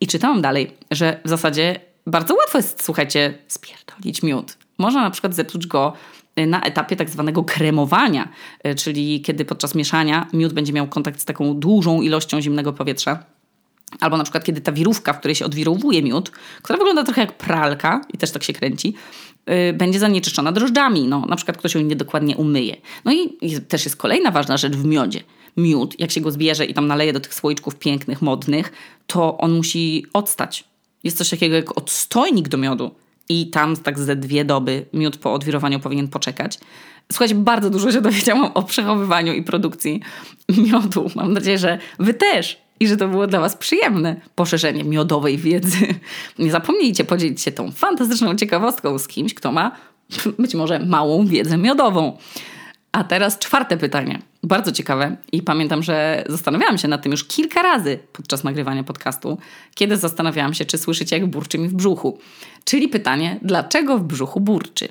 [0.00, 4.56] I czytałam dalej, że w zasadzie bardzo łatwo jest, słuchajcie, spierdolić miód.
[4.78, 5.92] Można na przykład zepsuć go
[6.38, 8.28] y, na etapie tak zwanego kremowania,
[8.66, 13.24] y, czyli kiedy podczas mieszania miód będzie miał kontakt z taką dużą ilością zimnego powietrza.
[14.00, 16.30] Albo na przykład, kiedy ta wirówka, w której się odwirowuje miód,
[16.62, 18.94] która wygląda trochę jak pralka i też tak się kręci,
[19.46, 21.08] yy, będzie zanieczyszczona drożdżami.
[21.08, 22.76] No, na przykład ktoś ją niedokładnie umyje.
[23.04, 25.20] No i, też jest kolejna ważna rzecz w miodzie.
[25.56, 28.72] Miód, jak się go zbierze i tam naleje do tych słoiczków pięknych, modnych,
[29.06, 30.64] to on musi odstać.
[31.04, 32.90] Jest coś takiego jak odstojnik do miodu
[33.28, 36.58] i tam tak ze dwie doby miód po odwirowaniu powinien poczekać.
[37.12, 40.00] Słuchajcie, bardzo dużo się dowiedziałam o przechowywaniu i produkcji
[40.66, 41.10] miodu.
[41.14, 45.86] Mam nadzieję, że wy też i że to było dla Was przyjemne poszerzenie miodowej wiedzy.
[46.38, 49.72] Nie zapomnijcie podzielić się tą fantastyczną ciekawostką z kimś, kto ma
[50.38, 52.16] być może małą wiedzę miodową.
[52.92, 54.22] A teraz czwarte pytanie.
[54.42, 59.38] Bardzo ciekawe i pamiętam, że zastanawiałam się nad tym już kilka razy podczas nagrywania podcastu,
[59.74, 62.18] kiedy zastanawiałam się, czy słyszycie, jak burczy mi w brzuchu.
[62.64, 64.88] Czyli pytanie, dlaczego w brzuchu burczy?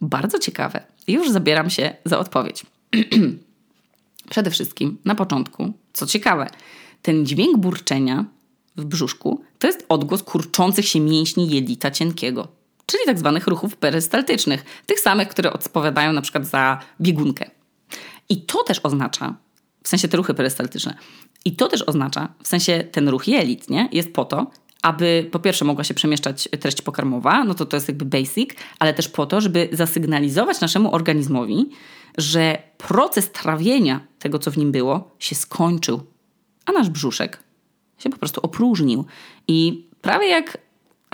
[0.00, 0.82] Bardzo ciekawe.
[1.08, 2.66] Już zabieram się za odpowiedź.
[4.30, 6.50] Przede wszystkim, na początku, co ciekawe,
[7.02, 8.24] ten dźwięk burczenia
[8.76, 12.48] w brzuszku to jest odgłos kurczących się mięśni jelita cienkiego,
[12.88, 17.50] czyli tak zwanych ruchów perystaltycznych, tych samych, które odpowiadają na przykład za biegunkę.
[18.28, 19.34] I to też oznacza,
[19.82, 20.94] w sensie te ruchy perystaltyczne,
[21.44, 23.88] i to też oznacza, w sensie ten ruch jelit, nie?
[23.92, 24.50] Jest po to,
[24.82, 28.94] aby po pierwsze mogła się przemieszczać treść pokarmowa, no to to jest jakby basic, ale
[28.94, 31.70] też po to, żeby zasygnalizować naszemu organizmowi,
[32.18, 36.00] że proces trawienia tego, co w nim było, się skończył,
[36.66, 37.42] a nasz brzuszek
[37.98, 39.04] się po prostu opróżnił.
[39.48, 40.58] I prawie jak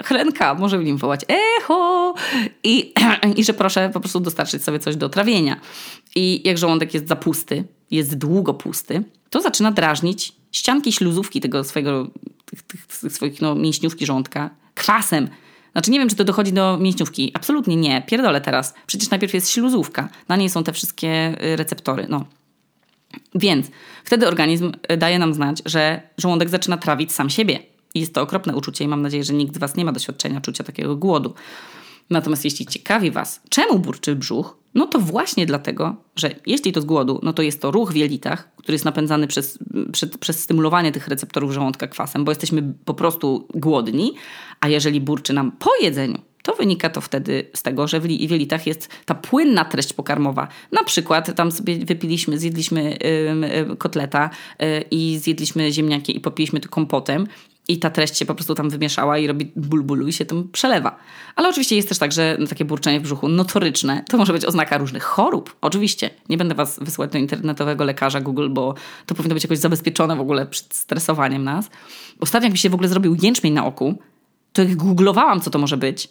[0.02, 2.14] Helenka może w nim wołać echo
[2.62, 2.92] I,
[3.36, 5.60] i że proszę po prostu dostarczyć sobie coś do trawienia.
[6.14, 11.64] I jak żołądek jest za pusty, jest długo pusty, to zaczyna drażnić ścianki śluzówki tego
[11.64, 12.06] swojego,
[12.44, 15.28] tych, tych, tych swoich no, mięśniówki żołądka kwasem.
[15.72, 17.30] Znaczy nie wiem, czy to dochodzi do mięśniówki.
[17.34, 18.02] Absolutnie nie.
[18.02, 18.74] Pierdolę teraz.
[18.86, 20.08] Przecież najpierw jest śluzówka.
[20.28, 22.06] Na niej są te wszystkie y, receptory.
[22.08, 22.24] No.
[23.34, 23.66] Więc
[24.04, 27.73] wtedy organizm y, daje nam znać, że żołądek zaczyna trawić sam siebie.
[27.94, 30.64] Jest to okropne uczucie i mam nadzieję, że nikt z Was nie ma doświadczenia czucia
[30.64, 31.34] takiego głodu.
[32.10, 36.84] Natomiast jeśli ciekawi Was, czemu burczy brzuch, no to właśnie dlatego, że jeśli to z
[36.84, 39.58] głodu, no to jest to ruch w jelitach, który jest napędzany przez,
[39.92, 44.14] przez, przez stymulowanie tych receptorów żołądka kwasem, bo jesteśmy po prostu głodni,
[44.60, 48.66] a jeżeli burczy nam po jedzeniu, to wynika to wtedy z tego, że w jelitach
[48.66, 50.48] jest ta płynna treść pokarmowa.
[50.72, 52.98] Na przykład tam sobie wypiliśmy, zjedliśmy
[53.78, 54.30] kotleta
[54.60, 57.26] yy, i zjedliśmy ziemniaki i popiliśmy to kompotem
[57.68, 60.96] i ta treść się po prostu tam wymieszała i robi bulbulu i się tam przelewa.
[61.36, 64.78] Ale oczywiście jest też tak, że takie burczenie w brzuchu notoryczne to może być oznaka
[64.78, 65.56] różnych chorób.
[65.60, 66.10] Oczywiście.
[66.28, 68.74] Nie będę was wysyłać do internetowego lekarza Google, bo
[69.06, 71.70] to powinno być jakoś zabezpieczone w ogóle przed stresowaniem nas.
[72.20, 73.98] Ostatnio jak mi się w ogóle zrobił jęczmień na oku,
[74.52, 76.08] to jak googlowałam, co to może być,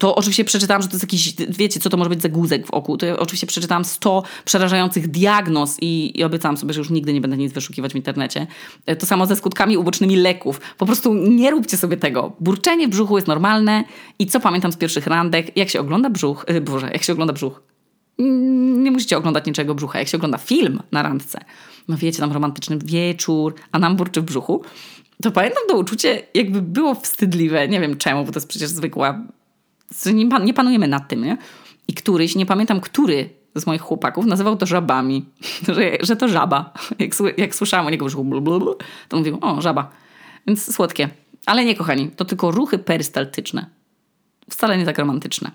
[0.00, 2.70] to oczywiście przeczytałam, że to jest jakiś, wiecie, co to może być za guzek w
[2.70, 2.96] oku.
[2.96, 7.20] To ja oczywiście przeczytałam 100 przerażających diagnoz i, i obiecałam sobie, że już nigdy nie
[7.20, 8.46] będę nic wyszukiwać w internecie.
[8.86, 10.60] E, to samo ze skutkami ubocznymi leków.
[10.78, 12.32] Po prostu nie róbcie sobie tego.
[12.40, 13.84] Burczenie w brzuchu jest normalne
[14.18, 17.32] i co pamiętam z pierwszych randek, jak się ogląda brzuch, yy, boże, jak się ogląda
[17.32, 17.62] brzuch,
[18.18, 19.98] Mm, Nie musicie oglądać niczego brzucha.
[19.98, 21.40] Jak się ogląda film na randce,
[21.88, 24.62] no wiecie, tam romantyczny wieczór, a nam burczy w brzuchu,
[25.22, 27.68] to pamiętam to uczucie, jakby było wstydliwe.
[27.68, 29.20] Nie wiem czemu, bo to jest przecież zwykła...
[30.14, 31.38] Nie, pan- nie panujemy nad tym, nie?
[31.88, 35.24] I któryś, nie pamiętam który z moich chłopaków nazywał to żabami.
[35.74, 36.72] że, że to żaba.
[36.98, 38.76] Jak, jak słyszałam o niego brzuchu,
[39.08, 39.90] to mówił, o, żaba.
[40.46, 41.08] Więc słodkie.
[41.46, 43.66] Ale nie, kochani, to tylko ruchy perystaltyczne.
[44.50, 45.50] Wcale nie tak romantyczne.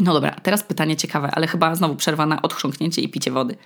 [0.00, 3.56] No dobra, teraz pytanie ciekawe, ale chyba znowu przerwa na odchrząknięcie i picie wody.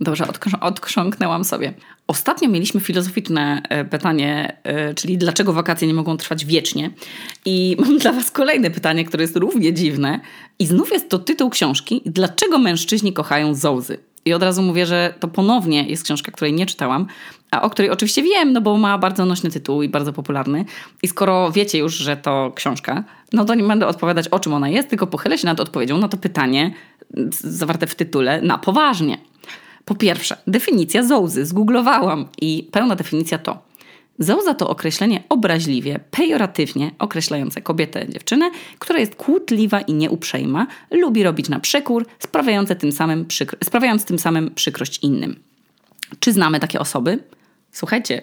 [0.00, 1.74] Dobrze, odkrz- odchrząknęłam sobie.
[2.06, 6.90] Ostatnio mieliśmy filozoficzne e, pytanie, e, czyli dlaczego wakacje nie mogą trwać wiecznie?
[7.44, 10.20] I mam dla Was kolejne pytanie, które jest równie dziwne.
[10.58, 13.98] I znów jest to tytuł książki Dlaczego mężczyźni kochają zołzy?
[14.24, 17.06] I od razu mówię, że to ponownie jest książka, której nie czytałam,
[17.50, 20.64] a o której oczywiście wiem, no bo ma bardzo nośny tytuł i bardzo popularny.
[21.02, 24.68] I skoro wiecie już, że to książka, no to nie będę odpowiadać o czym ona
[24.68, 26.72] jest, tylko pochylę się nad odpowiedzią na to pytanie
[27.40, 29.18] zawarte w tytule na poważnie.
[29.86, 31.46] Po pierwsze, definicja zołzy.
[31.46, 33.62] Zgooglowałam i pełna definicja to.
[34.18, 41.48] Zołza to określenie obraźliwie, pejoratywnie określające kobietę, dziewczynę, która jest kłótliwa i nieuprzejma, lubi robić
[41.48, 43.26] na przekór, sprawiające tym samym
[43.64, 45.36] sprawiając tym samym przykrość innym.
[46.20, 47.18] Czy znamy takie osoby?
[47.72, 48.22] Słuchajcie,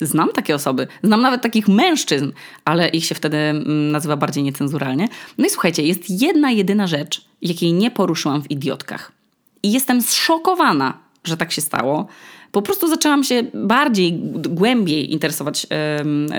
[0.00, 0.86] znam takie osoby.
[1.02, 2.32] Znam nawet takich mężczyzn,
[2.64, 5.08] ale ich się wtedy mm, nazywa bardziej niecenzuralnie.
[5.38, 9.21] No i słuchajcie, jest jedna jedyna rzecz, jakiej nie poruszyłam w idiotkach.
[9.62, 12.06] I jestem zszokowana, że tak się stało.
[12.52, 14.12] Po prostu zaczęłam się bardziej,
[14.48, 15.66] głębiej interesować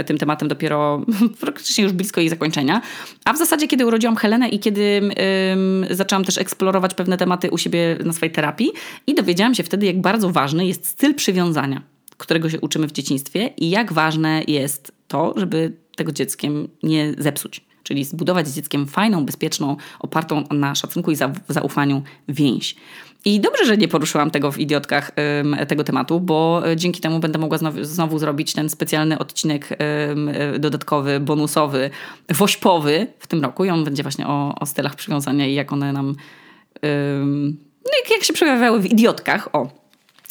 [0.06, 1.06] tym tematem dopiero
[1.42, 2.82] praktycznie już blisko jej zakończenia.
[3.26, 5.02] A w zasadzie, kiedy urodziłam Helenę i kiedy
[5.90, 8.72] zaczęłam też eksplorować pewne tematy u siebie na swojej terapii
[9.08, 11.82] i dowiedziałam się wtedy, jak bardzo ważny jest styl przywiązania,
[12.18, 17.62] którego się uczymy w dzieciństwie i jak ważne jest to, żeby tego dzieckiem nie zepsuć.
[17.84, 22.76] Czyli zbudować z dzieckiem fajną, bezpieczną, opartą na szacunku i za- zaufaniu więź.
[23.26, 25.12] I dobrze, że nie poruszyłam tego w idiotkach
[25.68, 29.70] tego tematu, bo y, dzięki temu będę mogła znowu, znowu zrobić ten specjalny odcinek
[30.56, 31.90] y, dodatkowy, bonusowy,
[32.30, 33.66] wośpowy w tym roku.
[33.66, 36.16] I on będzie właśnie o, o stylach przywiązania i jak one nam.
[37.86, 39.50] No jak, jak się przejawiały w idiotkach.
[39.56, 39.68] O.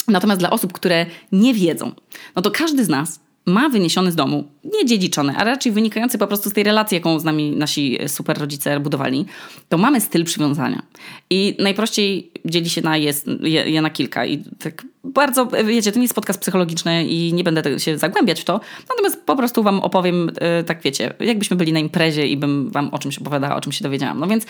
[0.07, 1.91] Natomiast dla osób, które nie wiedzą,
[2.35, 6.27] no to każdy z nas ma wyniesiony z domu, nie dziedziczony, a raczej wynikający po
[6.27, 9.25] prostu z tej relacji, jaką z nami nasi super rodzice budowali,
[9.69, 10.83] to mamy styl przywiązania.
[11.29, 14.25] I najprościej dzieli się na je, je, je na kilka.
[14.25, 18.45] I tak bardzo, wiecie, to nie jest podcast psychologiczny i nie będę się zagłębiać w
[18.45, 22.69] to, natomiast po prostu wam opowiem, e, tak wiecie, jakbyśmy byli na imprezie i bym
[22.71, 24.19] wam o czymś opowiadała, o czym się dowiedziałam.
[24.19, 24.45] No więc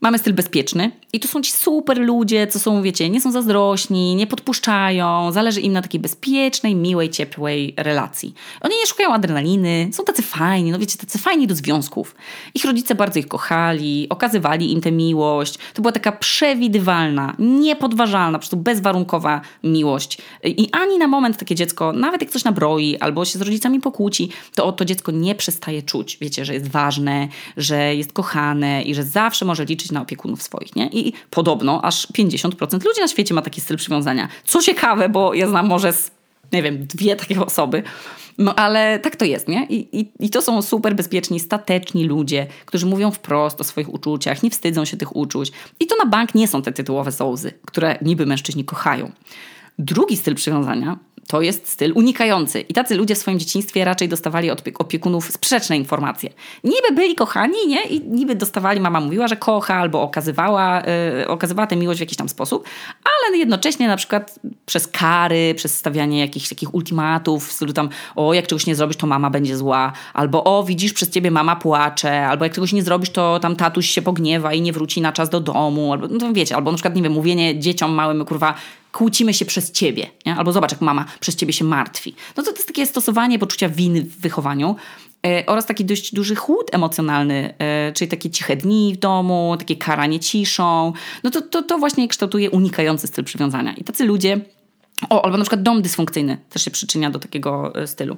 [0.00, 4.16] Mamy styl bezpieczny i to są ci super ludzie, co są, wiecie, nie są zazdrośni,
[4.16, 8.34] nie podpuszczają, zależy im na takiej bezpiecznej, miłej, ciepłej relacji.
[8.60, 12.14] Oni nie szukają adrenaliny, są tacy fajni, no wiecie, tacy fajni do związków.
[12.54, 15.58] Ich rodzice bardzo ich kochali, okazywali im tę miłość.
[15.74, 20.18] To była taka przewidywalna, niepodważalna, po prostu bezwarunkowa miłość.
[20.44, 24.28] I ani na moment takie dziecko, nawet jak coś nabroi albo się z rodzicami pokłóci,
[24.54, 26.18] to to dziecko nie przestaje czuć.
[26.20, 30.76] Wiecie, że jest ważne, że jest kochane i że zawsze może liczyć na opiekunów swoich,
[30.76, 30.88] nie?
[30.88, 34.28] I podobno aż 50% ludzi na świecie ma taki styl przywiązania.
[34.44, 36.10] Co ciekawe, bo ja znam może z,
[36.52, 37.82] nie wiem, dwie takie osoby.
[38.38, 39.66] No ale tak to jest, nie?
[39.66, 44.42] I, i, I to są super bezpieczni, stateczni ludzie, którzy mówią wprost o swoich uczuciach,
[44.42, 45.52] nie wstydzą się tych uczuć.
[45.80, 49.12] I to na bank nie są te tytułowe sołzy, które niby mężczyźni kochają.
[49.78, 52.60] Drugi styl przywiązania to jest styl unikający.
[52.60, 56.30] I tacy ludzie w swoim dzieciństwie raczej dostawali od opie- opiekunów sprzeczne informacje.
[56.64, 57.84] Niby byli kochani, nie?
[57.84, 60.82] I niby dostawali, mama mówiła, że kocha, albo okazywała,
[61.18, 62.68] yy, okazywała tę miłość w jakiś tam sposób,
[63.04, 68.34] ale jednocześnie na przykład przez kary, przez stawianie jakichś takich ultimatów, w stylu tam, o,
[68.34, 72.26] jak czegoś nie zrobisz, to mama będzie zła, albo o, widzisz, przez ciebie mama płacze,
[72.26, 75.30] albo jak czegoś nie zrobisz, to tam tatuś się pogniewa i nie wróci na czas
[75.30, 78.54] do domu, albo, no wiecie, albo na przykład, nie wiem, mówienie dzieciom małym, kurwa,
[78.96, 80.34] kłócimy się przez ciebie, nie?
[80.34, 82.14] albo zobacz, jak mama przez ciebie się martwi.
[82.36, 84.76] No to, to jest takie stosowanie poczucia winy w wychowaniu
[85.26, 89.76] e, oraz taki dość duży chłód emocjonalny, e, czyli takie ciche dni w domu, takie
[89.76, 90.92] karanie ciszą.
[91.24, 93.74] No to, to, to właśnie kształtuje unikający styl przywiązania.
[93.74, 94.40] I tacy ludzie,
[95.10, 98.16] o, albo na przykład dom dysfunkcyjny też się przyczynia do takiego e, stylu.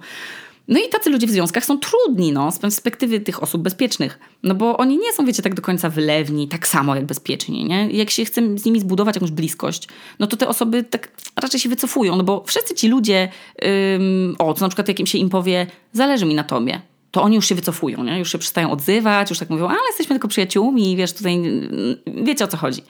[0.69, 4.19] No i tacy ludzie w związkach są trudni, no, z perspektywy tych osób bezpiecznych.
[4.43, 7.91] No bo oni nie są, wiecie, tak do końca wylewni, tak samo jak bezpieczni, nie?
[7.91, 11.69] Jak się chce z nimi zbudować jakąś bliskość, no to te osoby tak raczej się
[11.69, 13.29] wycofują, no bo wszyscy ci ludzie,
[13.95, 17.23] ym, o, to na przykład jak im się im powie, zależy mi na tobie, to
[17.23, 18.19] oni już się wycofują, nie?
[18.19, 22.45] Już się przestają odzywać, już tak mówią, ale jesteśmy tylko przyjaciółmi, wiesz, tutaj, mm, wiecie
[22.45, 22.83] o co chodzi.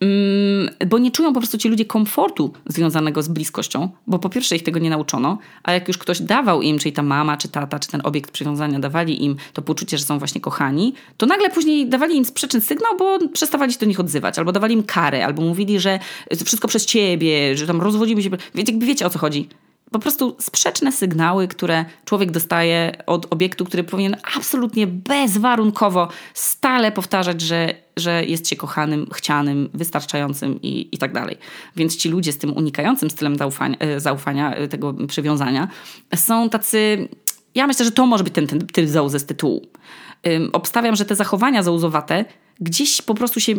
[0.00, 4.56] Mm, bo nie czują po prostu ci ludzie komfortu związanego z bliskością, bo po pierwsze
[4.56, 7.78] ich tego nie nauczono, a jak już ktoś dawał im, czyli ta mama, czy tata,
[7.78, 11.88] czy ten obiekt przywiązania dawali im to poczucie, że są właśnie kochani, to nagle później
[11.88, 15.42] dawali im sprzeczny sygnał, bo przestawali się do nich odzywać, albo dawali im karę, albo
[15.42, 15.98] mówili, że
[16.44, 18.30] wszystko przez ciebie, że tam rozwodzimy się.
[18.54, 19.48] Wiecie, wiecie o co chodzi
[19.90, 27.40] po prostu sprzeczne sygnały, które człowiek dostaje od obiektu, który powinien absolutnie bezwarunkowo stale powtarzać,
[27.40, 31.36] że, że jest się kochanym, chcianym, wystarczającym i, i tak dalej.
[31.76, 35.68] Więc ci ludzie z tym unikającym stylem zaufania, e, zaufania e, tego przywiązania,
[36.14, 37.08] są tacy.
[37.54, 39.66] Ja myślę, że to może być ten, ten typ zauzy z tytułu.
[40.52, 42.24] Obstawiam, że te zachowania zauzowate
[42.60, 43.54] gdzieś po prostu się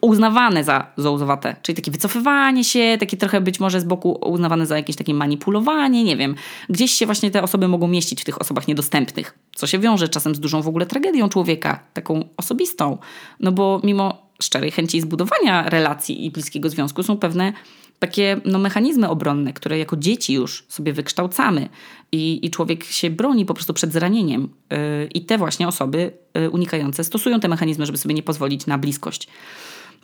[0.00, 1.56] uznawane za zołzowate.
[1.62, 6.04] Czyli takie wycofywanie się, takie trochę być może z boku uznawane za jakieś takie manipulowanie,
[6.04, 6.34] nie wiem.
[6.68, 10.34] Gdzieś się właśnie te osoby mogą mieścić w tych osobach niedostępnych, co się wiąże czasem
[10.34, 12.98] z dużą w ogóle tragedią człowieka, taką osobistą.
[13.40, 17.52] No bo mimo szczerej chęci zbudowania relacji i bliskiego związku są pewne
[17.98, 21.68] takie no, mechanizmy obronne, które jako dzieci już sobie wykształcamy
[22.12, 24.48] i, i człowiek się broni po prostu przed zranieniem.
[24.70, 24.78] Yy,
[25.14, 29.28] I te właśnie osoby yy, unikające stosują te mechanizmy, żeby sobie nie pozwolić na bliskość.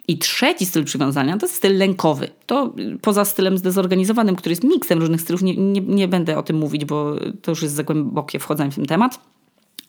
[0.08, 2.28] I trzeci styl przywiązania to jest styl lękowy.
[2.46, 6.42] To y, poza stylem zdezorganizowanym, który jest miksem różnych stylów, nie, nie, nie będę o
[6.42, 9.20] tym mówić, bo to już jest za głębokie wchodzenie w ten temat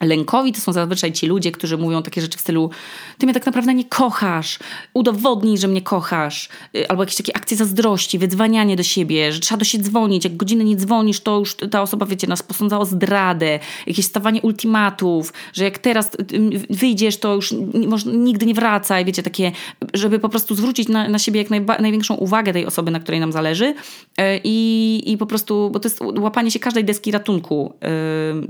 [0.01, 2.69] Lękowi to są zazwyczaj ci ludzie, którzy mówią takie rzeczy w stylu
[3.17, 4.59] ty mnie tak naprawdę nie kochasz,
[4.93, 9.59] udowodnij, że mnie kochasz, y, albo jakieś takie akcje zazdrości, wydzwanianie do siebie, że trzeba
[9.59, 12.85] do siebie dzwonić, jak godzinę nie dzwonisz, to już ta osoba, wiecie, nas posądza o
[12.85, 17.53] zdradę, jakieś stawanie ultimatów, że jak teraz y, y, wyjdziesz, to już
[18.05, 19.51] nigdy nie wracaj, wiecie, takie,
[19.93, 23.31] żeby po prostu zwrócić na, na siebie jak największą uwagę tej osoby, na której nam
[23.31, 23.75] zależy
[24.43, 27.73] i, i po prostu, bo to jest łapanie się każdej deski ratunku,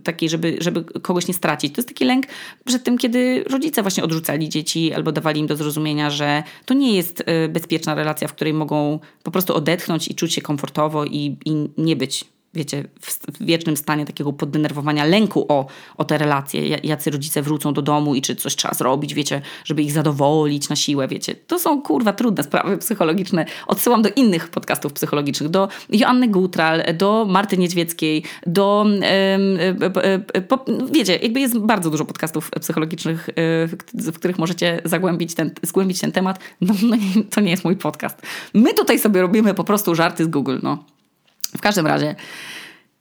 [0.03, 1.73] takiej, żeby, żeby kogoś nie stracić.
[1.73, 2.25] To jest taki lęk
[2.65, 6.95] przed tym, kiedy rodzice właśnie odrzucali dzieci albo dawali im do zrozumienia, że to nie
[6.95, 11.37] jest y, bezpieczna relacja, w której mogą po prostu odetchnąć i czuć się komfortowo i,
[11.45, 15.65] i nie być wiecie, w wiecznym stanie takiego poddenerwowania, lęku o,
[15.97, 19.81] o te relacje, jacy rodzice wrócą do domu i czy coś trzeba zrobić, wiecie, żeby
[19.81, 21.35] ich zadowolić na siłę, wiecie.
[21.35, 23.45] To są, kurwa, trudne sprawy psychologiczne.
[23.67, 28.85] Odsyłam do innych podcastów psychologicznych, do Joanny Gutral, do Marty Niedźwieckiej, do,
[30.91, 33.29] wiecie, jakby jest bardzo dużo podcastów psychologicznych,
[33.93, 36.39] w których możecie zagłębić ten, zgłębić ten temat.
[36.61, 36.97] No, no
[37.35, 38.21] to nie jest mój podcast.
[38.53, 40.83] My tutaj sobie robimy po prostu żarty z Google, no.
[41.57, 42.15] W każdym razie,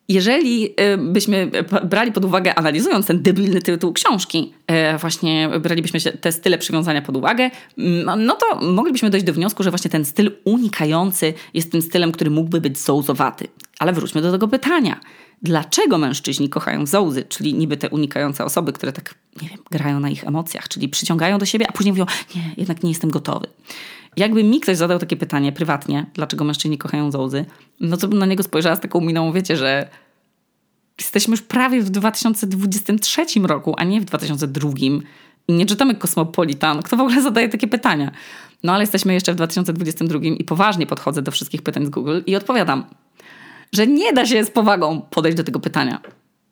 [0.08, 1.50] jeżeli y, byśmy
[1.84, 4.52] brali pod uwagę, analizując ten debilny tytuł książki,
[4.94, 7.50] y, właśnie bralibyśmy te style przywiązania pod uwagę,
[8.16, 12.30] no to moglibyśmy dojść do wniosku, że właśnie ten styl unikający jest tym stylem, który
[12.30, 13.48] mógłby być zołzowaty.
[13.78, 15.00] Ale wróćmy do tego pytania.
[15.42, 20.10] Dlaczego mężczyźni kochają zołzy, czyli niby te unikające osoby, które tak, nie wiem, grają na
[20.10, 23.46] ich emocjach, czyli przyciągają do siebie, a później mówią, nie, jednak nie jestem gotowy.
[24.16, 27.44] Jakby mi ktoś zadał takie pytanie prywatnie, dlaczego mężczyźni kochają zołzy,
[27.80, 29.88] no to bym na niego spojrzała z taką miną, wiecie, że
[30.98, 34.70] jesteśmy już prawie w 2023 roku, a nie w 2002
[35.48, 36.82] i nie czytamy Kosmopolitan.
[36.82, 38.10] Kto w ogóle zadaje takie pytania?
[38.62, 42.36] No ale jesteśmy jeszcze w 2022 i poważnie podchodzę do wszystkich pytań z Google i
[42.36, 42.84] odpowiadam,
[43.72, 46.00] że nie da się z powagą podejść do tego pytania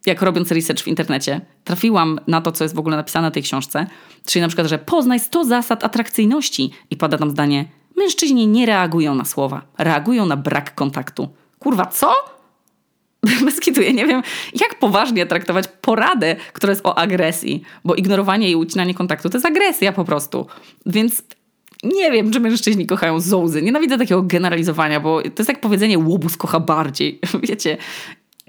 [0.06, 3.42] jak robiąc research w internecie, trafiłam na to, co jest w ogóle napisane w tej
[3.42, 3.86] książce,
[4.26, 7.64] czyli na przykład, że poznaj 100 zasad atrakcyjności i pada tam zdanie,
[7.96, 11.28] mężczyźni nie reagują na słowa, reagują na brak kontaktu.
[11.58, 12.14] Kurwa, co?
[13.44, 14.22] Bez kitu, ja nie wiem,
[14.60, 19.46] jak poważnie traktować poradę, która jest o agresji, bo ignorowanie i ucinanie kontaktu to jest
[19.46, 20.46] agresja po prostu.
[20.86, 21.22] Więc
[21.82, 23.62] nie wiem, czy mężczyźni kochają zołzy.
[23.62, 27.20] Nienawidzę takiego generalizowania, bo to jest jak powiedzenie łobuz kocha bardziej.
[27.48, 27.76] Wiecie,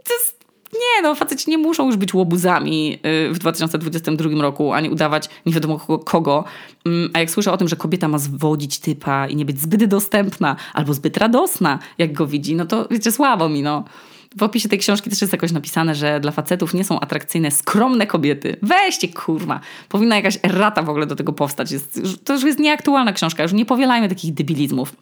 [0.03, 0.32] to jest
[0.73, 5.53] nie, no faceci nie muszą już być łobuzami y, w 2022 roku, ani udawać nie
[5.53, 6.43] wiadomo kogo.
[6.85, 9.85] Mm, a jak słyszę o tym, że kobieta ma zwodzić typa i nie być zbyt
[9.85, 13.83] dostępna albo zbyt radosna, jak go widzi, no to wiecie, słabo mi, no.
[14.37, 18.07] W opisie tej książki też jest jakoś napisane, że dla facetów nie są atrakcyjne skromne
[18.07, 18.57] kobiety.
[18.61, 19.59] Weźcie, kurwa.
[19.89, 21.71] Powinna jakaś errata w ogóle do tego powstać.
[21.71, 23.43] Jest, to już jest nieaktualna książka.
[23.43, 24.95] Już nie powielajmy takich debilizmów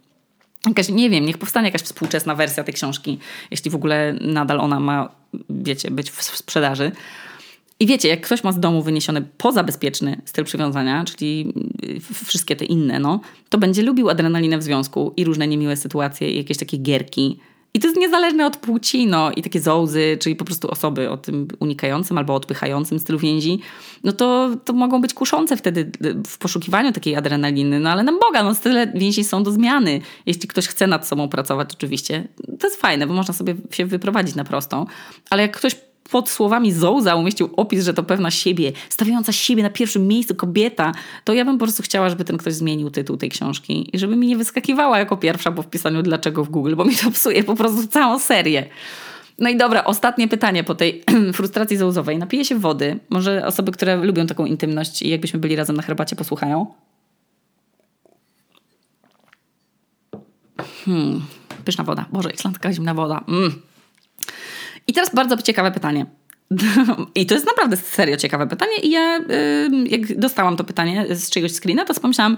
[0.67, 3.19] jakaś, nie wiem, niech powstanie jakaś współczesna wersja tej książki,
[3.52, 5.10] jeśli w ogóle nadal ona ma,
[5.50, 6.91] wiecie, być w sprzedaży.
[7.80, 11.54] I wiecie, jak ktoś ma z domu wyniesiony pozabezpieczny styl przywiązania, czyli
[12.26, 13.19] wszystkie te inne, no,
[13.50, 17.39] to będzie lubił adrenalinę w związku i różne niemiłe sytuacje i jakieś takie gierki,
[17.73, 21.17] i to jest niezależne od płci, no i takie zołzy, czyli po prostu osoby o
[21.17, 23.60] tym unikającym albo odpychającym stylu więzi,
[24.03, 25.91] no to, to mogą być kuszące wtedy
[26.27, 30.02] w poszukiwaniu takiej adrenaliny, no ale na Boga, no style więzi są do zmiany.
[30.25, 32.27] Jeśli ktoś chce nad sobą pracować oczywiście,
[32.60, 34.85] to jest fajne, bo można sobie się wyprowadzić na prostą,
[35.29, 35.75] ale jak ktoś
[36.12, 40.91] pod słowami Zouza umieścił opis, że to pewna siebie, stawiająca siebie na pierwszym miejscu kobieta,
[41.23, 44.15] to ja bym po prostu chciała, żeby ten ktoś zmienił tytuł tej książki i żeby
[44.15, 47.55] mi nie wyskakiwała jako pierwsza po wpisaniu dlaczego w Google, bo mi to psuje po
[47.55, 48.65] prostu całą serię.
[49.39, 51.03] No i dobra, ostatnie pytanie po tej
[51.33, 52.17] frustracji zouzowej.
[52.17, 52.99] Napiję się wody.
[53.09, 56.65] Może osoby, które lubią taką intymność i jakbyśmy byli razem na herbacie, posłuchają.
[60.85, 61.21] Hmm,
[61.65, 62.05] pyszna woda.
[62.12, 63.23] Boże, islandzka zimna woda.
[63.27, 63.71] Mm.
[64.92, 66.06] I teraz bardzo ciekawe pytanie.
[67.15, 68.77] I to jest naprawdę serio ciekawe pytanie.
[68.83, 69.19] I ja,
[69.85, 72.37] jak dostałam to pytanie z czegoś screena, to pomyślałam,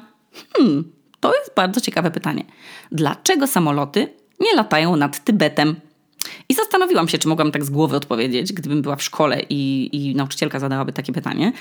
[0.57, 2.43] hmm, to jest bardzo ciekawe pytanie.
[2.91, 4.07] Dlaczego samoloty
[4.39, 5.75] nie latają nad Tybetem?
[6.49, 10.15] I zastanowiłam się, czy mogłam tak z głowy odpowiedzieć, gdybym była w szkole i, i
[10.15, 11.53] nauczycielka zadałaby takie pytanie,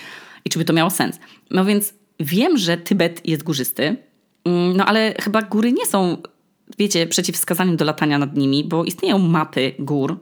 [0.45, 1.19] i czy by to miało sens.
[1.51, 3.97] No więc wiem, że Tybet jest górzysty,
[4.45, 6.17] mm, no ale chyba góry nie są,
[6.79, 10.19] wiecie, przeciwwskazaniem do latania nad nimi, bo istnieją mapy gór,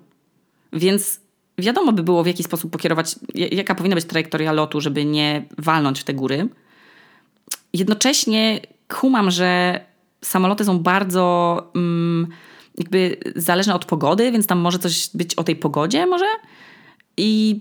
[0.73, 1.21] więc
[1.59, 6.01] wiadomo by było, w jaki sposób pokierować, jaka powinna być trajektoria lotu, żeby nie walnąć
[6.01, 6.49] w te góry.
[7.73, 9.81] Jednocześnie kumam, że
[10.25, 11.73] samoloty są bardzo.
[11.75, 12.27] Mm,
[12.79, 16.27] jakby zależne od pogody, więc tam może coś być o tej pogodzie może.
[17.17, 17.61] I,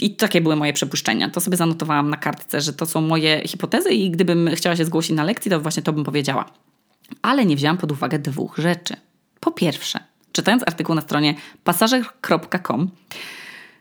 [0.00, 1.30] I takie były moje przypuszczenia.
[1.30, 5.16] To sobie zanotowałam na kartce, że to są moje hipotezy i gdybym chciała się zgłosić
[5.16, 6.50] na lekcji, to właśnie to bym powiedziała.
[7.22, 8.94] Ale nie wzięłam pod uwagę dwóch rzeczy.
[9.40, 10.00] Po pierwsze,
[10.32, 12.90] czytając artykuł na stronie pasażer.com,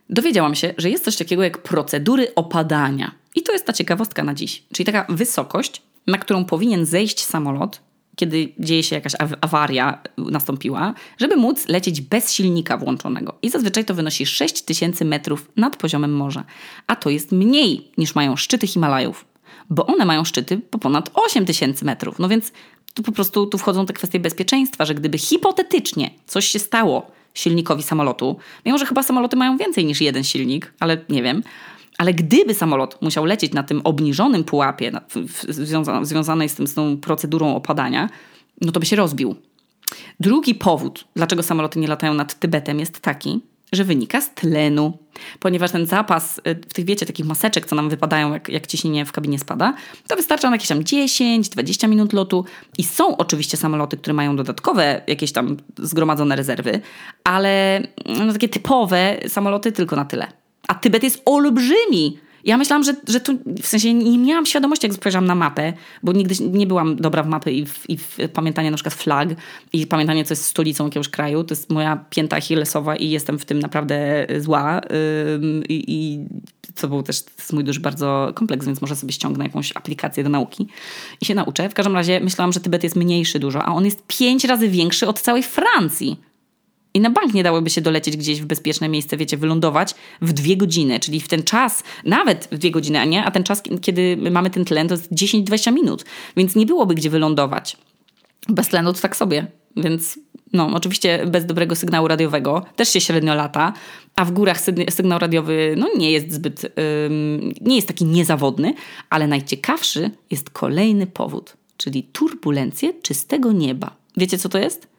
[0.10, 3.12] dowiedziałam się, że jest coś takiego jak procedury opadania.
[3.36, 4.64] I to jest ta ciekawostka na dziś.
[4.74, 7.82] Czyli taka wysokość, na którą powinien zejść samolot,
[8.16, 13.38] kiedy dzieje się jakaś awaria nastąpiła, żeby móc lecieć bez silnika włączonego.
[13.42, 16.44] I zazwyczaj to wynosi 6000 metrów nad poziomem morza.
[16.88, 19.26] A to jest mniej niż mają szczyty Himalajów,
[19.70, 22.20] bo one mają szczyty po ponad 8000 metrów.
[22.20, 22.52] No więc
[22.94, 27.84] tu po prostu tu wchodzą te kwestie bezpieczeństwa, że gdyby hipotetycznie coś się stało silnikowi
[27.84, 31.44] samolotu, mimo że chyba samoloty mają więcej niż jeden silnik, ale nie wiem,
[31.98, 36.74] ale gdyby samolot musiał lecieć na tym obniżonym pułapie w, związa, związanej z, tym, z
[36.74, 38.10] tą procedurą opadania,
[38.62, 39.36] no to by się rozbił.
[40.20, 43.40] Drugi powód, dlaczego samoloty nie latają nad Tybetem, jest taki,
[43.72, 44.98] że wynika z tlenu.
[45.40, 49.06] Ponieważ ten zapas y, w tych, wiecie, takich maseczek, co nam wypadają, jak, jak ciśnienie
[49.06, 49.74] w kabinie spada,
[50.08, 52.46] to wystarcza na jakieś tam 10-20 minut lotu.
[52.78, 56.82] I są oczywiście samoloty, które mają dodatkowe jakieś tam zgromadzone rezerwy,
[57.24, 60.28] ale no, takie typowe samoloty tylko na tyle.
[60.68, 62.18] A Tybet jest olbrzymi.
[62.44, 65.74] Ja myślałam, że, że tu, w sensie nie miałam świadomości, jak spojrzałam na mapę,
[66.04, 69.30] bo nigdy nie byłam dobra w mapy i w, i w pamiętanie na przykład flag
[69.74, 71.44] i pamiętanie, co jest stolicą jakiegoś kraju.
[71.44, 74.82] To jest moja pięta achillesowa i jestem w tym naprawdę zła.
[75.70, 76.26] I, i
[76.82, 77.24] to był też
[77.54, 80.68] mój duży bardzo kompleks, więc może sobie ściągnę jakąś aplikację do nauki
[81.22, 81.70] i się nauczę.
[81.70, 85.08] W każdym razie myślałam, że Tybet jest mniejszy dużo, a on jest pięć razy większy
[85.08, 86.31] od całej Francji.
[86.94, 90.58] I na bank nie dałoby się dolecieć gdzieś w bezpieczne miejsce, wiecie, wylądować w dwie
[90.58, 93.24] godziny, czyli w ten czas, nawet w dwie godziny, a nie?
[93.24, 96.06] A ten czas, kiedy mamy ten tlen, to jest 10-20 minut,
[96.38, 97.78] więc nie byłoby gdzie wylądować.
[98.50, 100.20] Bez tlenu to tak sobie, więc
[100.54, 103.74] no, oczywiście bez dobrego sygnału radiowego też się średnio lata,
[104.16, 106.64] a w górach sygnał radiowy no, nie jest zbyt,
[107.06, 108.74] ym, nie jest taki niezawodny,
[109.10, 113.96] ale najciekawszy jest kolejny powód, czyli turbulencje czystego nieba.
[114.18, 114.91] Wiecie co to jest?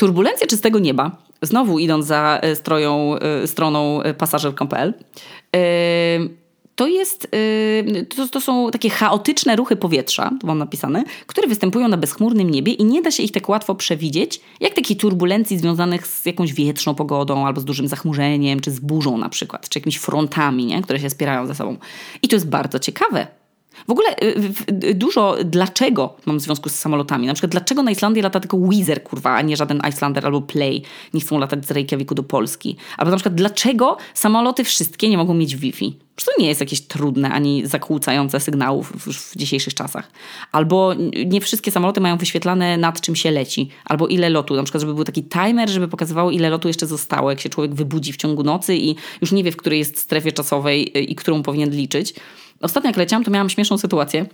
[0.00, 4.94] Turbulencja czystego nieba, znowu idąc za e, stroją, e, stroną e, pasażer.pl,
[6.74, 7.28] to, jest,
[8.16, 12.72] to, to, są takie chaotyczne ruchy powietrza, to mam napisane, które występują na bezchmurnym niebie
[12.72, 16.94] i nie da się ich tak łatwo przewidzieć, jak takie turbulencji związanych z jakąś wietrzną
[16.94, 20.82] pogodą, albo z dużym zachmurzeniem, czy z burzą na przykład, czy jakimiś frontami, nie?
[20.82, 21.76] które się spierają ze sobą.
[22.22, 23.26] I to jest bardzo ciekawe,
[23.88, 24.16] w ogóle
[24.84, 27.26] y, dużo dlaczego mam w związku z samolotami.
[27.26, 30.82] Na przykład dlaczego na Islandii lata tylko Wizer, kurwa, a nie żaden Icelander albo Play.
[31.14, 32.76] Nie chcą latać z Reykjaviku do Polski.
[32.98, 35.98] Albo na przykład dlaczego samoloty wszystkie nie mogą mieć Wi-Fi.
[36.16, 40.10] Przecież to nie jest jakieś trudne ani zakłócające sygnałów w, w dzisiejszych czasach.
[40.52, 40.94] Albo
[41.26, 43.68] nie wszystkie samoloty mają wyświetlane nad czym się leci.
[43.84, 44.56] Albo ile lotu.
[44.56, 47.30] Na przykład żeby był taki timer, żeby pokazywało ile lotu jeszcze zostało.
[47.30, 50.32] Jak się człowiek wybudzi w ciągu nocy i już nie wie w której jest strefie
[50.32, 52.14] czasowej y, i którą powinien liczyć.
[52.60, 54.26] Ostatnio jak leciałam, to miałam śmieszną sytuację.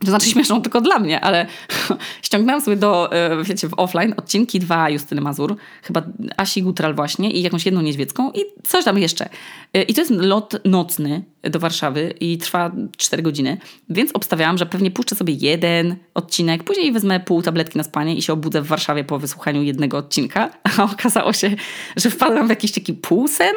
[0.00, 1.46] To znaczy śmieszną tylko dla mnie, ale
[2.22, 6.02] ściągnęłam sobie do, e, wiecie, w offline odcinki dwa Justyny Mazur, chyba
[6.36, 9.28] Asi Gutral właśnie i jakąś jedną niedźwiecką i coś tam jeszcze.
[9.74, 13.56] E, I to jest lot nocny do Warszawy i trwa 4 godziny,
[13.88, 18.22] więc obstawiałam, że pewnie puszczę sobie jeden odcinek, później wezmę pół tabletki na spanie i
[18.22, 20.50] się obudzę w Warszawie po wysłuchaniu jednego odcinka.
[20.78, 21.56] a okazało się,
[21.96, 23.52] że wpadłam w jakiś taki półsen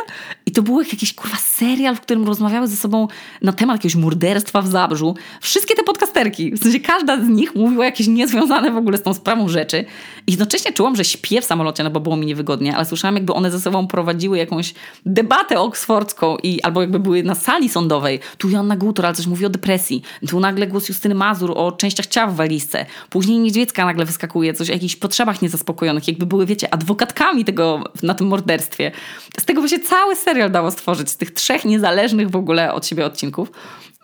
[0.45, 3.07] i to był jakiś kurwa serial, w którym rozmawiały ze sobą
[3.41, 5.15] na temat jakiegoś morderstwa w Zabrzu.
[5.41, 9.13] Wszystkie te podcasterki, w sensie każda z nich mówiła jakieś niezwiązane w ogóle z tą
[9.13, 9.85] sprawą rzeczy.
[10.27, 13.33] I jednocześnie czułam, że śpię w samolocie, no bo było mi niewygodnie, ale słyszałam jakby
[13.33, 14.73] one ze sobą prowadziły jakąś
[15.05, 18.19] debatę oksfordzką i albo jakby były na sali sądowej.
[18.37, 20.01] Tu Joanna Gutor, coś mówi o depresji.
[20.29, 22.85] Tu nagle głos Justyny Mazur o częściach ciała w walizce.
[23.09, 26.07] Później Niedźwiecka nagle wyskakuje, coś o jakichś potrzebach niezaspokojonych.
[26.07, 28.91] Jakby były, wiecie, adwokatkami tego na tym morderstwie.
[29.39, 33.05] Z tego się cały serial dało stworzyć, z tych trzech niezależnych w ogóle od siebie
[33.05, 33.51] odcinków.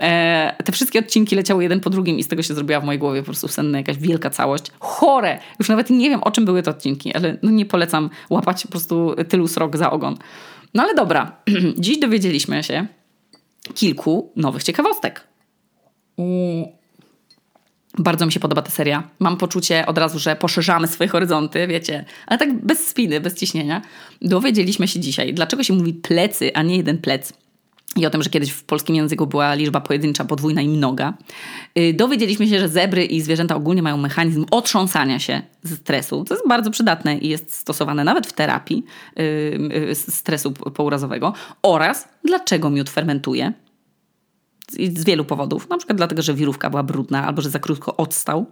[0.02, 3.00] E, te wszystkie odcinki leciały jeden po drugim i z tego się zrobiła w mojej
[3.00, 4.64] głowie po prostu senna jakaś wielka całość.
[4.80, 5.40] Chore!
[5.60, 8.70] Już nawet nie wiem, o czym były te odcinki, ale no nie polecam łapać po
[8.70, 10.18] prostu tylu srok za ogon.
[10.74, 11.32] No ale dobra,
[11.84, 12.88] dziś dowiedzieliśmy się
[13.74, 15.28] kilku nowych ciekawostek.
[17.98, 19.10] Bardzo mi się podoba ta seria.
[19.20, 23.82] Mam poczucie od razu, że poszerzamy swoje horyzonty, wiecie, ale tak bez spiny, bez ciśnienia.
[24.22, 27.34] Dowiedzieliśmy się dzisiaj, dlaczego się mówi plecy, a nie jeden plec.
[27.96, 31.14] I o tym, że kiedyś w polskim języku była liczba pojedyncza, podwójna i mnoga.
[31.78, 36.34] Y, dowiedzieliśmy się, że zebry i zwierzęta ogólnie mają mechanizm otrząsania się ze stresu, co
[36.34, 38.86] jest bardzo przydatne i jest stosowane nawet w terapii
[39.20, 39.22] y,
[39.92, 41.34] y, stresu pourazowego.
[41.62, 43.54] Oraz dlaczego miód fermentuje
[44.72, 45.70] z wielu powodów.
[45.70, 48.46] Na przykład dlatego, że wirówka była brudna, albo że za krótko odstał,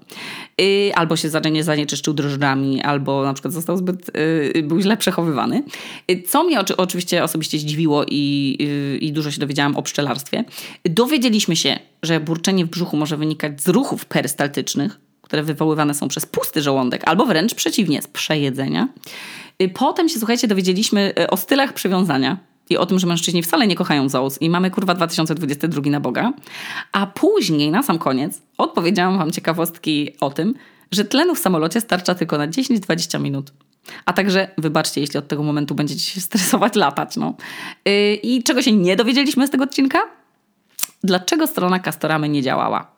[0.58, 4.12] yy, albo się nie zanieczyszczył drożdżami, albo na przykład został zbyt,
[4.54, 5.64] yy, był źle przechowywany.
[6.08, 10.44] Yy, co mnie oczy, oczywiście osobiście zdziwiło i, yy, i dużo się dowiedziałam o pszczelarstwie.
[10.86, 16.26] Dowiedzieliśmy się, że burczenie w brzuchu może wynikać z ruchów perystaltycznych, które wywoływane są przez
[16.26, 18.88] pusty żołądek, albo wręcz przeciwnie, z przejedzenia.
[19.60, 23.76] Yy, potem się, słuchajcie, dowiedzieliśmy o stylach przywiązania i o tym, że mężczyźni wcale nie
[23.76, 26.34] kochają zoos i mamy kurwa 2022 na Boga.
[26.92, 30.54] A później, na sam koniec, odpowiedziałam wam ciekawostki o tym,
[30.92, 33.52] że tlenu w samolocie starcza tylko na 10-20 minut.
[34.06, 37.16] A także, wybaczcie, jeśli od tego momentu będziecie się stresować, latać.
[37.16, 37.34] No.
[37.86, 40.00] Yy, I czego się nie dowiedzieliśmy z tego odcinka?
[41.04, 42.92] Dlaczego strona Castoramy nie działała?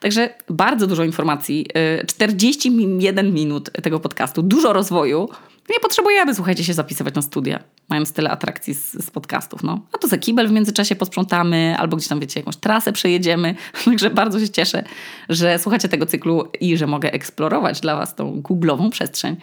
[0.00, 1.66] Także bardzo dużo informacji,
[2.06, 5.28] 41 y, minut tego podcastu, dużo rozwoju.
[5.70, 7.62] Nie potrzebujemy, słuchajcie, się zapisywać na studia.
[7.88, 9.62] Mają tyle atrakcji z, z podcastów.
[9.62, 9.80] No.
[9.92, 13.54] A to za kibel w międzyczasie posprzątamy, albo gdzieś tam, wiecie, jakąś trasę przejedziemy.
[13.84, 14.84] Także bardzo się cieszę,
[15.28, 19.36] że słuchacie tego cyklu i że mogę eksplorować dla Was tą googlową przestrzeń.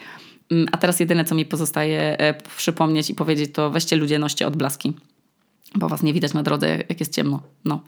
[0.50, 4.46] Mm, a teraz jedyne, co mi pozostaje e, przypomnieć i powiedzieć, to weźcie ludzie, noście
[4.46, 4.94] odblaski
[5.74, 7.42] bo was nie widać na drodze, jak jest ciemno.
[7.64, 7.80] No.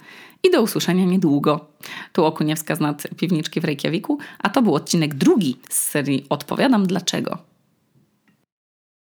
[0.42, 1.66] I do usłyszenia niedługo.
[2.12, 6.86] Tu Okuniewska z nad piwniczki w Reykjaviku, a to był odcinek drugi z serii Odpowiadam
[6.86, 7.38] dlaczego.